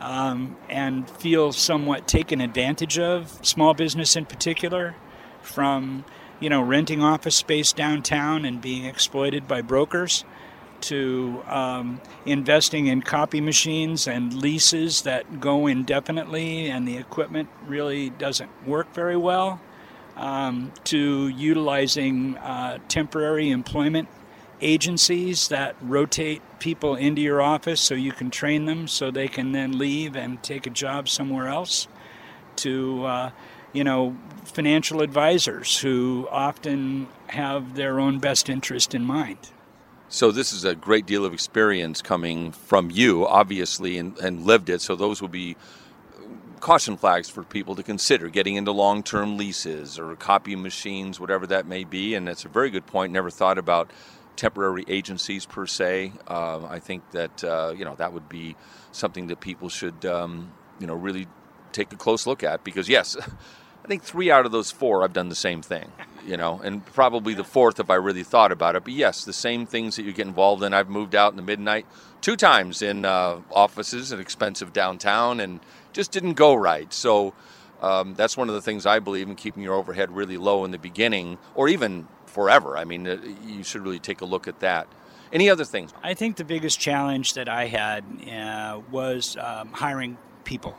um, 0.00 0.56
and 0.68 1.08
feel 1.08 1.52
somewhat 1.52 2.08
taken 2.08 2.40
advantage 2.40 2.98
of, 2.98 3.38
small 3.46 3.74
business 3.74 4.16
in 4.16 4.26
particular, 4.26 4.96
from, 5.40 6.04
you 6.44 6.50
know, 6.50 6.60
renting 6.60 7.02
office 7.02 7.34
space 7.34 7.72
downtown 7.72 8.44
and 8.44 8.60
being 8.60 8.84
exploited 8.84 9.48
by 9.48 9.62
brokers 9.62 10.26
to 10.82 11.42
um, 11.46 12.02
investing 12.26 12.86
in 12.86 13.00
copy 13.00 13.40
machines 13.40 14.06
and 14.06 14.34
leases 14.34 15.00
that 15.02 15.40
go 15.40 15.66
indefinitely 15.66 16.68
and 16.68 16.86
the 16.86 16.98
equipment 16.98 17.48
really 17.66 18.10
doesn't 18.10 18.50
work 18.66 18.92
very 18.92 19.16
well 19.16 19.58
um, 20.16 20.70
to 20.84 21.28
utilizing 21.28 22.36
uh, 22.36 22.76
temporary 22.88 23.50
employment 23.50 24.06
agencies 24.60 25.48
that 25.48 25.74
rotate 25.80 26.42
people 26.58 26.94
into 26.94 27.22
your 27.22 27.40
office 27.40 27.80
so 27.80 27.94
you 27.94 28.12
can 28.12 28.30
train 28.30 28.66
them 28.66 28.86
so 28.86 29.10
they 29.10 29.28
can 29.28 29.52
then 29.52 29.78
leave 29.78 30.14
and 30.14 30.42
take 30.42 30.66
a 30.66 30.70
job 30.70 31.08
somewhere 31.08 31.48
else 31.48 31.88
to 32.56 33.02
uh, 33.06 33.30
you 33.74 33.84
know 33.84 34.16
financial 34.44 35.02
advisors 35.02 35.78
who 35.78 36.26
often 36.30 37.06
have 37.26 37.74
their 37.74 38.00
own 38.00 38.18
best 38.18 38.48
interest 38.48 38.94
in 38.94 39.04
mind 39.04 39.50
so 40.08 40.30
this 40.30 40.52
is 40.52 40.64
a 40.64 40.74
great 40.74 41.04
deal 41.04 41.24
of 41.24 41.34
experience 41.34 42.00
coming 42.00 42.52
from 42.52 42.90
you 42.90 43.26
obviously 43.26 43.98
and, 43.98 44.16
and 44.18 44.46
lived 44.46 44.70
it 44.70 44.80
so 44.80 44.96
those 44.96 45.20
will 45.20 45.28
be 45.28 45.54
caution 46.64 46.96
flags 46.96 47.28
for 47.28 47.42
people 47.42 47.74
to 47.74 47.82
consider 47.82 48.30
getting 48.30 48.56
into 48.56 48.72
long 48.72 49.02
term 49.02 49.36
leases 49.36 49.98
or 49.98 50.16
copy 50.16 50.56
machines, 50.56 51.20
whatever 51.20 51.46
that 51.46 51.66
may 51.66 51.84
be. 51.84 52.14
And 52.14 52.26
that's 52.26 52.46
a 52.46 52.48
very 52.48 52.70
good 52.70 52.86
point. 52.86 53.12
Never 53.12 53.28
thought 53.28 53.58
about 53.58 53.90
temporary 54.36 54.82
agencies 54.88 55.44
per 55.44 55.66
se. 55.66 56.12
Uh, 56.26 56.64
I 56.64 56.78
think 56.78 57.10
that 57.10 57.44
uh, 57.44 57.74
you 57.76 57.84
know 57.84 57.94
that 57.96 58.14
would 58.14 58.30
be 58.30 58.56
something 58.92 59.26
that 59.26 59.40
people 59.40 59.68
should 59.68 60.06
um, 60.06 60.52
you 60.80 60.86
know 60.86 60.94
really 60.94 61.26
take 61.72 61.92
a 61.92 61.96
close 61.96 62.26
look 62.26 62.42
at 62.42 62.64
because 62.64 62.88
yes, 62.88 63.14
I 63.84 63.86
think 63.86 64.02
three 64.02 64.30
out 64.30 64.46
of 64.46 64.52
those 64.52 64.70
four 64.70 65.04
I've 65.04 65.12
done 65.12 65.28
the 65.28 65.34
same 65.34 65.62
thing. 65.62 65.92
You 66.26 66.38
know, 66.38 66.58
and 66.64 66.86
probably 66.86 67.34
the 67.34 67.44
fourth 67.44 67.78
if 67.78 67.90
I 67.90 67.96
really 67.96 68.22
thought 68.22 68.50
about 68.50 68.76
it. 68.76 68.84
But 68.84 68.94
yes, 68.94 69.26
the 69.26 69.32
same 69.34 69.66
things 69.66 69.96
that 69.96 70.04
you 70.04 70.12
get 70.14 70.26
involved 70.26 70.62
in. 70.62 70.72
I've 70.72 70.88
moved 70.88 71.14
out 71.14 71.32
in 71.32 71.36
the 71.36 71.42
midnight 71.42 71.84
two 72.22 72.34
times 72.34 72.80
in 72.80 73.04
uh, 73.04 73.40
offices 73.52 74.10
and 74.10 74.22
expensive 74.22 74.72
downtown 74.72 75.38
and 75.38 75.60
just 75.92 76.12
didn't 76.12 76.32
go 76.32 76.54
right. 76.54 76.90
So 76.94 77.34
um, 77.82 78.14
that's 78.14 78.38
one 78.38 78.48
of 78.48 78.54
the 78.54 78.62
things 78.62 78.86
I 78.86 79.00
believe 79.00 79.28
in 79.28 79.36
keeping 79.36 79.62
your 79.62 79.74
overhead 79.74 80.10
really 80.10 80.38
low 80.38 80.64
in 80.64 80.70
the 80.70 80.78
beginning 80.78 81.36
or 81.54 81.68
even 81.68 82.08
forever. 82.24 82.78
I 82.78 82.84
mean, 82.84 83.06
uh, 83.06 83.18
you 83.44 83.62
should 83.62 83.82
really 83.82 83.98
take 83.98 84.22
a 84.22 84.24
look 84.24 84.48
at 84.48 84.60
that. 84.60 84.88
Any 85.30 85.50
other 85.50 85.66
things? 85.66 85.92
I 86.02 86.14
think 86.14 86.36
the 86.36 86.44
biggest 86.44 86.80
challenge 86.80 87.34
that 87.34 87.50
I 87.50 87.66
had 87.66 88.04
uh, 88.32 88.80
was 88.90 89.36
um, 89.36 89.68
hiring 89.72 90.16
people. 90.44 90.74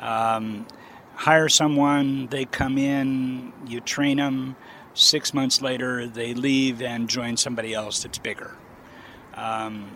Um, 0.00 0.66
hire 1.14 1.48
someone, 1.48 2.26
they 2.28 2.44
come 2.44 2.78
in, 2.78 3.52
you 3.66 3.80
train 3.80 4.18
them. 4.18 4.56
Six 4.94 5.34
months 5.34 5.60
later, 5.60 6.06
they 6.06 6.34
leave 6.34 6.80
and 6.80 7.08
join 7.08 7.36
somebody 7.36 7.74
else 7.74 8.02
that's 8.02 8.18
bigger. 8.18 8.56
Um, 9.34 9.90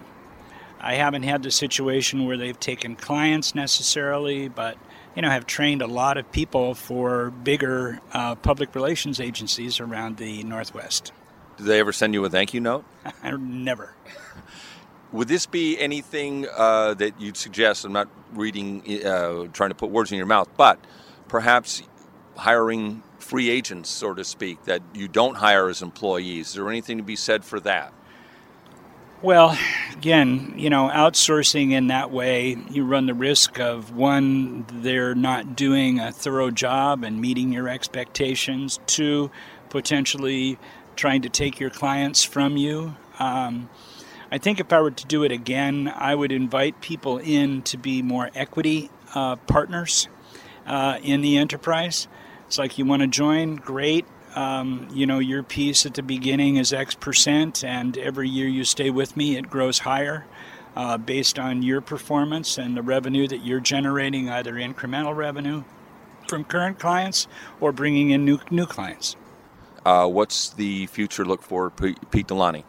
I 0.81 0.95
haven't 0.95 1.23
had 1.23 1.43
the 1.43 1.51
situation 1.51 2.27
where 2.27 2.37
they've 2.37 2.59
taken 2.59 2.97
clients 2.97 3.55
necessarily, 3.55 4.49
but 4.49 4.77
you 5.15 5.23
know 5.23 5.31
have 5.31 5.47
trained 5.47 5.83
a 5.83 5.87
lot 5.87 6.17
of 6.17 6.31
people 6.31 6.75
for 6.75 7.31
bigger 7.31 8.01
uh, 8.13 8.35
public 8.37 8.75
relations 8.75 9.21
agencies 9.21 9.81
around 9.81 10.17
the 10.17 10.43
Northwest. 10.45 11.13
Did 11.57 11.67
they 11.67 11.81
ever 11.81 11.93
send 11.93 12.15
you 12.15 12.25
a 12.25 12.31
thank 12.31 12.55
you 12.55 12.61
note? 12.61 12.85
Never. 13.25 13.95
Would 15.11 15.27
this 15.27 15.47
be 15.47 15.79
anything 15.79 16.47
uh, 16.57 16.95
that 16.95 17.21
you'd 17.21 17.37
suggest? 17.37 17.85
I'm 17.85 17.93
not 17.93 18.09
reading, 18.33 18.83
uh, 19.05 19.47
trying 19.53 19.71
to 19.71 19.75
put 19.75 19.91
words 19.91 20.13
in 20.13 20.19
your 20.19 20.27
mouth, 20.27 20.49
but 20.57 20.79
perhaps 21.29 21.83
hiring 22.37 23.03
free 23.19 23.51
agents, 23.51 23.91
so 23.91 24.14
to 24.14 24.25
speak, 24.25 24.64
that 24.64 24.83
you 24.95 25.09
don't 25.09 25.37
hire 25.37 25.69
as 25.69 25.83
employees. 25.83 26.49
Is 26.49 26.55
there 26.55 26.69
anything 26.69 26.97
to 26.97 27.03
be 27.03 27.17
said 27.17 27.45
for 27.45 27.61
that? 27.61 27.93
Well, 29.21 29.59
again, 29.93 30.55
you 30.57 30.71
know, 30.71 30.88
outsourcing 30.88 31.73
in 31.73 31.88
that 31.88 32.12
way, 32.12 32.57
you 32.71 32.85
run 32.85 33.07
the 33.07 33.14
risk 33.14 33.59
of 33.59 33.95
one, 33.95 34.64
they're 34.73 35.17
not 35.17 35.57
doing 35.57 35.99
a 35.99 36.12
thorough 36.12 36.53
job 36.53 37.03
and 37.03 37.21
meeting 37.21 37.53
your 37.53 37.69
expectations. 37.69 38.79
Two, 38.87 39.33
potentially 39.71 40.57
trying 40.95 41.23
to 41.23 41.29
take 41.29 41.59
your 41.59 41.71
clients 41.71 42.23
from 42.23 42.57
you. 42.57 42.95
Um, 43.19 43.69
I 44.31 44.38
think 44.38 44.61
if 44.61 44.73
I 44.73 44.81
were 44.81 44.93
to 44.93 45.07
do 45.07 45.25
it 45.25 45.33
again, 45.33 45.93
I 45.95 46.14
would 46.14 46.31
invite 46.31 46.81
people 46.81 47.19
in 47.19 47.62
to 47.62 47.77
be 47.77 48.03
more 48.03 48.31
equity 48.37 48.88
uh, 49.14 49.35
partners 49.35 50.07
uh, 50.69 50.99
in 51.03 51.21
the 51.23 51.37
enterprise. 51.39 52.07
It's 52.47 52.59
like 52.59 52.79
you 52.79 52.85
want 52.85 53.03
to 53.03 53.09
join, 53.09 53.57
great 53.57 54.07
um, 54.35 54.87
you 54.93 55.07
know, 55.07 55.19
your 55.19 55.43
piece 55.43 55.87
at 55.87 55.95
the 55.95 56.03
beginning 56.03 56.57
is 56.57 56.73
X 56.73 56.95
percent, 56.95 57.65
and 57.65 57.97
every 57.99 58.29
year 58.29 58.47
you 58.47 58.65
stay 58.65 58.91
with 58.91 59.17
me, 59.17 59.37
it 59.37 59.51
grows 59.51 59.81
higher 59.81 60.27
uh, 60.77 60.97
based 60.97 61.39
on 61.39 61.63
your 61.63 61.81
performance 61.81 62.59
and 62.59 62.77
the 62.77 62.83
revenue 62.83 63.27
that 63.27 63.45
you're 63.45 63.61
generating, 63.61 64.29
either 64.29 64.55
incremental 64.55 65.17
revenue 65.17 65.65
from 66.29 66.45
current 66.45 66.79
clients 66.79 67.27
or 67.61 67.73
bringing 67.73 68.11
in 68.11 68.25
new 68.25 68.39
new 68.51 68.67
clients. 68.67 69.17
Uh, 69.85 70.07
what's 70.07 70.51
the 70.51 70.87
future 70.87 71.25
look 71.25 71.43
for 71.43 71.71
Pete 71.71 72.27
Delaney? 72.27 72.65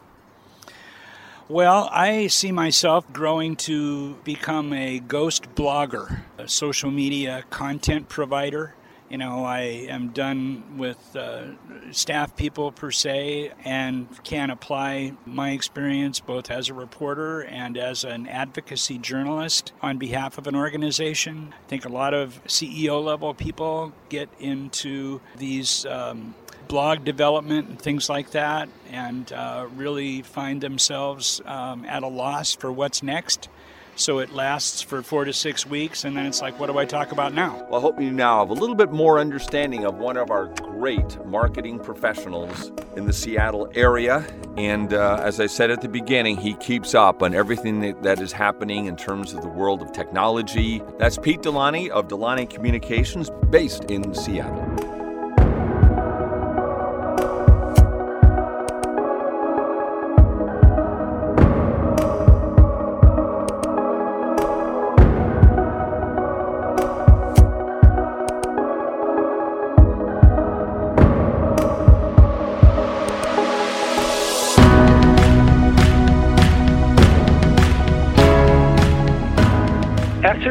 Well, 1.50 1.90
I 1.92 2.28
see 2.28 2.52
myself 2.52 3.12
growing 3.12 3.56
to 3.56 4.14
become 4.24 4.72
a 4.72 5.00
ghost 5.00 5.56
blogger, 5.56 6.20
a 6.38 6.48
social 6.48 6.92
media 6.92 7.44
content 7.50 8.08
provider 8.08 8.76
you 9.10 9.18
know, 9.18 9.44
I 9.44 9.62
am 9.90 10.10
done 10.10 10.78
with 10.78 11.16
uh, 11.16 11.46
staff 11.92 12.36
people 12.36 12.72
per 12.72 12.92
se 12.92 13.52
and 13.66 14.08
can 14.24 14.52
apply 14.52 15.14
my 15.26 15.52
experience 15.52 16.20
both 16.20 16.52
as 16.52 16.70
a 16.70 16.76
reporter 16.76 17.42
and 17.42 17.76
as 17.76 18.04
an 18.04 18.28
advocacy 18.28 19.00
journalist 19.00 19.74
on 19.82 19.98
behalf 19.98 20.38
of 20.38 20.46
an 20.46 20.56
organization. 20.56 21.56
I 21.60 21.68
think 21.68 21.86
a 21.86 21.90
lot 21.90 22.14
of 22.14 22.40
CEO 22.46 23.04
level 23.04 23.34
people 23.34 23.94
get 24.10 24.30
into 24.40 25.22
these 25.38 25.88
um, 25.88 26.36
blog 26.70 27.04
development 27.04 27.68
and 27.68 27.82
things 27.82 28.08
like 28.08 28.32
that 28.32 28.70
and 28.92 29.34
uh, 29.34 29.68
really 29.76 30.22
find 30.22 30.62
themselves 30.62 31.42
um, 31.46 31.84
at 31.86 32.04
a 32.04 32.08
loss 32.08 32.56
for 32.56 32.72
what's 32.72 33.04
next. 33.04 33.50
So 33.96 34.20
it 34.20 34.32
lasts 34.32 34.82
for 34.82 35.02
four 35.02 35.26
to 35.26 35.34
six 35.34 35.66
weeks, 35.66 36.06
and 36.06 36.16
then 36.16 36.26
it's 36.26 36.42
like, 36.42 36.58
what 36.58 36.68
do 36.68 36.78
I 36.78 36.86
talk 36.86 37.12
about 37.12 37.34
now? 37.34 37.68
Well, 37.70 37.82
I 37.82 37.82
hope 37.82 38.00
you 38.00 38.12
now 38.12 38.40
have 38.40 38.50
a 38.50 38.54
little 38.54 38.76
bit 38.76 38.94
more 38.94 39.20
understanding 39.20 39.84
of 39.84 39.96
one 39.96 40.16
of 40.16 40.32
our 40.32 40.46
great 40.46 41.26
marketing 41.26 41.80
professionals 41.80 42.72
in 42.96 43.08
the 43.08 43.12
Seattle 43.12 43.70
area. 43.76 44.26
And 44.56 44.94
uh, 44.94 45.22
as 45.22 45.42
I 45.42 45.48
said 45.48 45.70
at 45.70 45.82
the 45.82 45.90
beginning, 45.90 46.38
he 46.38 46.54
keeps 46.54 46.96
up 46.96 47.22
on 47.22 47.34
everything 47.34 47.82
that, 47.82 48.02
that 48.04 48.22
is 48.22 48.32
happening 48.32 48.86
in 48.86 48.96
terms 48.96 49.34
of 49.34 49.42
the 49.42 49.50
world 49.50 49.82
of 49.82 49.92
technology. 49.92 50.82
That's 50.98 51.18
Pete 51.18 51.42
Delaney 51.42 51.92
of 51.92 52.08
Delaney 52.08 52.46
Communications, 52.46 53.30
based 53.50 53.92
in 53.92 54.14
Seattle. 54.14 54.99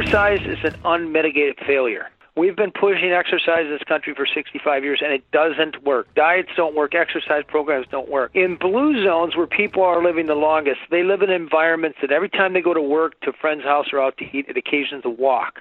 Exercise 0.09 0.41
is 0.47 0.65
an 0.65 0.75
unmitigated 0.87 1.59
failure. 1.67 2.09
We've 2.35 2.57
been 2.57 2.71
pushing 2.71 3.13
exercise 3.13 3.67
in 3.67 3.73
this 3.73 3.83
country 3.87 4.15
for 4.15 4.25
65 4.25 4.83
years 4.83 5.03
and 5.05 5.13
it 5.13 5.23
doesn't 5.33 5.85
work. 5.85 6.09
Diets 6.15 6.49
don't 6.57 6.75
work, 6.75 6.95
exercise 6.95 7.45
programs 7.47 7.87
don't 7.91 8.09
work. 8.09 8.31
In 8.33 8.57
blue 8.57 9.05
zones 9.05 9.37
where 9.37 9.47
people 9.47 9.83
are 9.83 10.03
living 10.03 10.25
the 10.25 10.35
longest, 10.35 10.79
they 10.91 11.03
live 11.03 11.21
in 11.21 11.29
environments 11.29 11.99
that 12.01 12.11
every 12.11 12.31
time 12.31 12.55
they 12.55 12.63
go 12.63 12.73
to 12.73 12.81
work, 12.81 13.21
to 13.21 13.31
a 13.31 13.33
friend's 13.35 13.65
house, 13.65 13.89
or 13.93 14.01
out 14.01 14.17
to 14.17 14.25
eat, 14.25 14.47
it 14.49 14.57
occasions 14.57 15.03
a 15.05 15.11
walk. 15.11 15.61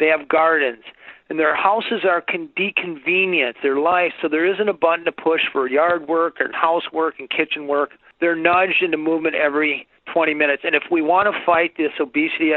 They 0.00 0.06
have 0.06 0.28
gardens 0.28 0.84
and 1.28 1.38
their 1.38 1.54
houses 1.54 2.06
are 2.08 2.22
con- 2.22 2.48
deconvenient, 2.56 3.56
their 3.62 3.78
life, 3.78 4.14
so 4.22 4.28
there 4.28 4.46
isn't 4.46 4.68
a 4.70 4.72
button 4.72 5.04
to 5.04 5.12
push 5.12 5.42
for 5.52 5.68
yard 5.68 6.08
work 6.08 6.36
and 6.40 6.54
housework 6.54 7.18
and 7.18 7.28
kitchen 7.28 7.66
work. 7.66 7.90
They're 8.18 8.34
nudged 8.34 8.82
into 8.82 8.96
movement 8.96 9.34
every 9.34 9.86
20 10.10 10.32
minutes. 10.32 10.62
And 10.64 10.74
if 10.74 10.84
we 10.90 11.02
want 11.02 11.28
to 11.30 11.44
fight 11.44 11.76
this 11.76 11.92
obesity 12.00 12.52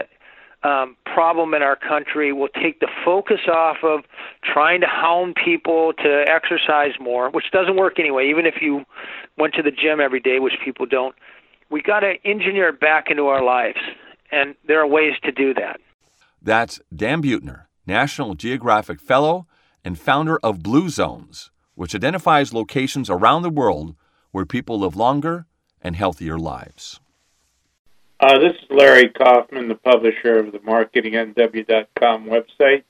um, 0.63 0.95
problem 1.05 1.53
in 1.53 1.61
our 1.61 1.75
country 1.75 2.33
will 2.33 2.49
take 2.49 2.79
the 2.79 2.87
focus 3.05 3.41
off 3.51 3.77
of 3.83 4.01
trying 4.43 4.81
to 4.81 4.87
hound 4.87 5.35
people 5.43 5.93
to 5.93 6.25
exercise 6.27 6.93
more, 6.99 7.29
which 7.29 7.51
doesn't 7.51 7.75
work 7.75 7.99
anyway, 7.99 8.29
even 8.29 8.45
if 8.45 8.55
you 8.61 8.83
went 9.37 9.53
to 9.53 9.61
the 9.61 9.71
gym 9.71 9.99
every 9.99 10.19
day, 10.19 10.39
which 10.39 10.55
people 10.63 10.85
don't. 10.85 11.15
We 11.69 11.81
got 11.81 11.99
to 11.99 12.15
engineer 12.25 12.69
it 12.69 12.79
back 12.79 13.05
into 13.09 13.27
our 13.27 13.43
lives, 13.43 13.79
and 14.31 14.55
there 14.67 14.79
are 14.79 14.87
ways 14.87 15.13
to 15.23 15.31
do 15.31 15.53
that. 15.53 15.79
That's 16.41 16.79
Dan 16.95 17.21
Buettner, 17.21 17.65
National 17.85 18.33
Geographic 18.33 18.99
Fellow 18.99 19.47
and 19.83 19.99
founder 19.99 20.37
of 20.43 20.63
Blue 20.63 20.89
Zones, 20.89 21.51
which 21.75 21.93
identifies 21.93 22.53
locations 22.53 23.09
around 23.09 23.41
the 23.41 23.49
world 23.49 23.95
where 24.31 24.45
people 24.45 24.79
live 24.79 24.95
longer 24.95 25.45
and 25.81 25.95
healthier 25.95 26.37
lives. 26.37 26.99
Uh, 28.19 28.39
this 28.39 28.53
is 28.53 28.65
Larry 28.71 29.09
Kaufman, 29.09 29.67
the 29.67 29.75
publisher 29.75 30.39
of 30.39 30.51
the 30.51 30.57
MarketingNW.com 30.59 32.25
website, 32.25 32.83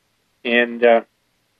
and 0.45 0.85
uh, 0.85 1.01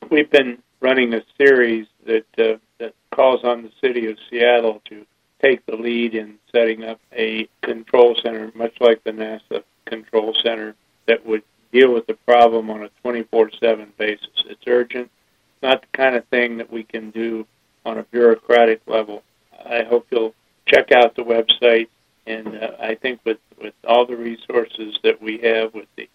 we've 0.10 0.32
been 0.32 0.60
running 0.80 1.14
a 1.14 1.22
series 1.38 1.86
that 2.06 2.26
uh, 2.38 2.58
that 2.80 2.94
calls 3.12 3.44
on 3.44 3.64
the 3.64 3.72
city 3.82 4.10
of 4.10 4.18
Seattle 4.30 4.82
to 4.86 5.06
take 5.42 5.66
the 5.66 5.76
lead 5.76 6.16
in 6.16 6.36
setting 6.50 6.86
up 6.86 7.02
a 7.12 7.50
control 7.62 8.16
center, 8.24 8.50
much 8.56 8.74
like 8.80 9.04
the 9.04 9.12
NASA 9.12 9.64
Control 9.86 10.34
Center, 10.42 10.74
that 11.06 11.26
would 11.26 11.44
deal 11.74 11.94
with 11.94 12.08
the 12.08 12.14
problem 12.26 12.70
on 12.70 12.84
a 12.84 12.90
24/7 13.06 13.90
basis. 13.98 14.46
It's 14.46 14.64
urgent, 14.66 15.12
not 15.62 15.82
the 15.82 15.88
kind 15.92 16.16
of 16.16 16.26
thing 16.28 16.56
that 16.60 16.72
we 16.72 16.84
can 16.84 17.12
do 17.12 17.46
on 17.86 17.98
a 17.98 18.04
bureaucratic 18.04 18.80
level. 18.88 19.24
I 19.70 19.84
hope 19.84 20.08
you'll 20.10 20.36
check 20.68 20.94
out 20.94 21.18
the 21.18 21.24
website 21.24 21.90
and 22.28 22.56
uh, 22.56 22.72
I 22.80 22.96
think 22.96 23.22
with, 23.26 23.40
with 23.62 23.74
all 23.88 24.06
the 24.06 24.18
resources 24.18 25.00
that 25.04 25.22
we 25.22 25.38
have 25.40 25.74
with 25.74 25.88
the 25.96 26.10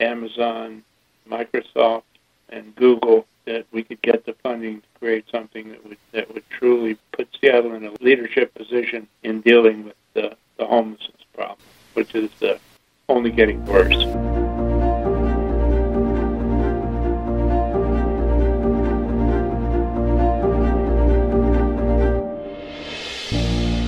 Amazon, 0.00 0.84
Microsoft, 1.28 2.02
and 2.50 2.74
Google, 2.76 3.26
that 3.46 3.66
we 3.72 3.82
could 3.82 4.02
get 4.02 4.26
the 4.26 4.34
funding 4.42 4.80
to 4.80 4.86
create 4.98 5.24
something 5.30 5.70
that 5.70 5.84
would 5.86 5.98
that 6.12 6.32
would 6.32 6.48
truly 6.50 6.98
put 7.12 7.28
Seattle 7.40 7.74
in 7.74 7.84
a 7.84 7.92
leadership 8.00 8.54
position 8.54 9.08
in 9.22 9.40
dealing 9.40 9.84
with 9.84 9.96
the, 10.14 10.36
the 10.58 10.66
homelessness 10.66 11.22
problem, 11.34 11.58
which 11.94 12.14
is 12.14 12.30
uh, 12.42 12.58
only 13.08 13.30
getting 13.30 13.64
worse. 13.66 14.45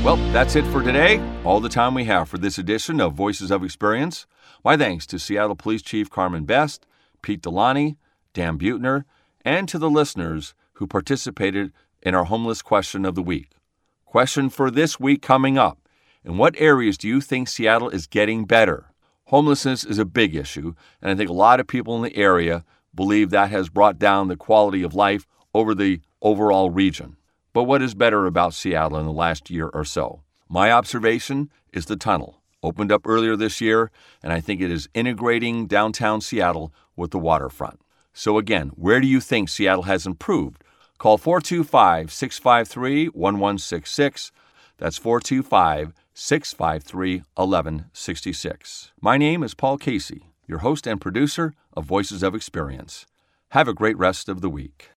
Well, 0.08 0.32
that's 0.32 0.56
it 0.56 0.64
for 0.68 0.82
today. 0.82 1.20
All 1.44 1.60
the 1.60 1.68
time 1.68 1.92
we 1.92 2.04
have 2.04 2.30
for 2.30 2.38
this 2.38 2.56
edition 2.56 2.98
of 2.98 3.12
Voices 3.12 3.50
of 3.50 3.62
Experience. 3.62 4.26
My 4.64 4.74
thanks 4.74 5.06
to 5.08 5.18
Seattle 5.18 5.54
Police 5.54 5.82
Chief 5.82 6.08
Carmen 6.08 6.46
Best, 6.46 6.86
Pete 7.20 7.42
Delaney, 7.42 7.98
Dan 8.32 8.58
Buettner, 8.58 9.04
and 9.44 9.68
to 9.68 9.78
the 9.78 9.90
listeners 9.90 10.54
who 10.76 10.86
participated 10.86 11.74
in 12.00 12.14
our 12.14 12.24
homeless 12.24 12.62
question 12.62 13.04
of 13.04 13.16
the 13.16 13.22
week. 13.22 13.50
Question 14.06 14.48
for 14.48 14.70
this 14.70 14.98
week 14.98 15.20
coming 15.20 15.58
up 15.58 15.78
In 16.24 16.38
what 16.38 16.54
areas 16.56 16.96
do 16.96 17.06
you 17.06 17.20
think 17.20 17.46
Seattle 17.46 17.90
is 17.90 18.06
getting 18.06 18.46
better? 18.46 18.86
Homelessness 19.26 19.84
is 19.84 19.98
a 19.98 20.06
big 20.06 20.34
issue, 20.34 20.72
and 21.02 21.10
I 21.10 21.16
think 21.16 21.28
a 21.28 21.34
lot 21.34 21.60
of 21.60 21.66
people 21.66 21.94
in 21.96 22.00
the 22.00 22.16
area 22.16 22.64
believe 22.94 23.28
that 23.28 23.50
has 23.50 23.68
brought 23.68 23.98
down 23.98 24.28
the 24.28 24.36
quality 24.36 24.82
of 24.82 24.94
life 24.94 25.26
over 25.52 25.74
the 25.74 26.00
overall 26.22 26.70
region. 26.70 27.17
But 27.58 27.64
what 27.64 27.82
is 27.82 27.94
better 27.94 28.24
about 28.24 28.54
Seattle 28.54 29.00
in 29.00 29.04
the 29.04 29.12
last 29.12 29.50
year 29.50 29.66
or 29.66 29.84
so? 29.84 30.22
My 30.48 30.70
observation 30.70 31.50
is 31.72 31.86
the 31.86 31.96
tunnel, 31.96 32.40
opened 32.62 32.92
up 32.92 33.04
earlier 33.04 33.34
this 33.34 33.60
year, 33.60 33.90
and 34.22 34.32
I 34.32 34.38
think 34.38 34.60
it 34.60 34.70
is 34.70 34.88
integrating 34.94 35.66
downtown 35.66 36.20
Seattle 36.20 36.72
with 36.94 37.10
the 37.10 37.18
waterfront. 37.18 37.80
So, 38.12 38.38
again, 38.38 38.68
where 38.76 39.00
do 39.00 39.08
you 39.08 39.20
think 39.20 39.48
Seattle 39.48 39.82
has 39.90 40.06
improved? 40.06 40.62
Call 40.98 41.18
425 41.18 42.12
653 42.12 43.08
1166. 43.08 44.30
That's 44.76 44.96
425 44.96 45.94
653 46.14 47.22
1166. 47.34 48.92
My 49.00 49.16
name 49.16 49.42
is 49.42 49.54
Paul 49.54 49.78
Casey, 49.78 50.26
your 50.46 50.58
host 50.58 50.86
and 50.86 51.00
producer 51.00 51.54
of 51.72 51.86
Voices 51.86 52.22
of 52.22 52.36
Experience. 52.36 53.04
Have 53.48 53.66
a 53.66 53.74
great 53.74 53.98
rest 53.98 54.28
of 54.28 54.42
the 54.42 54.48
week. 54.48 54.90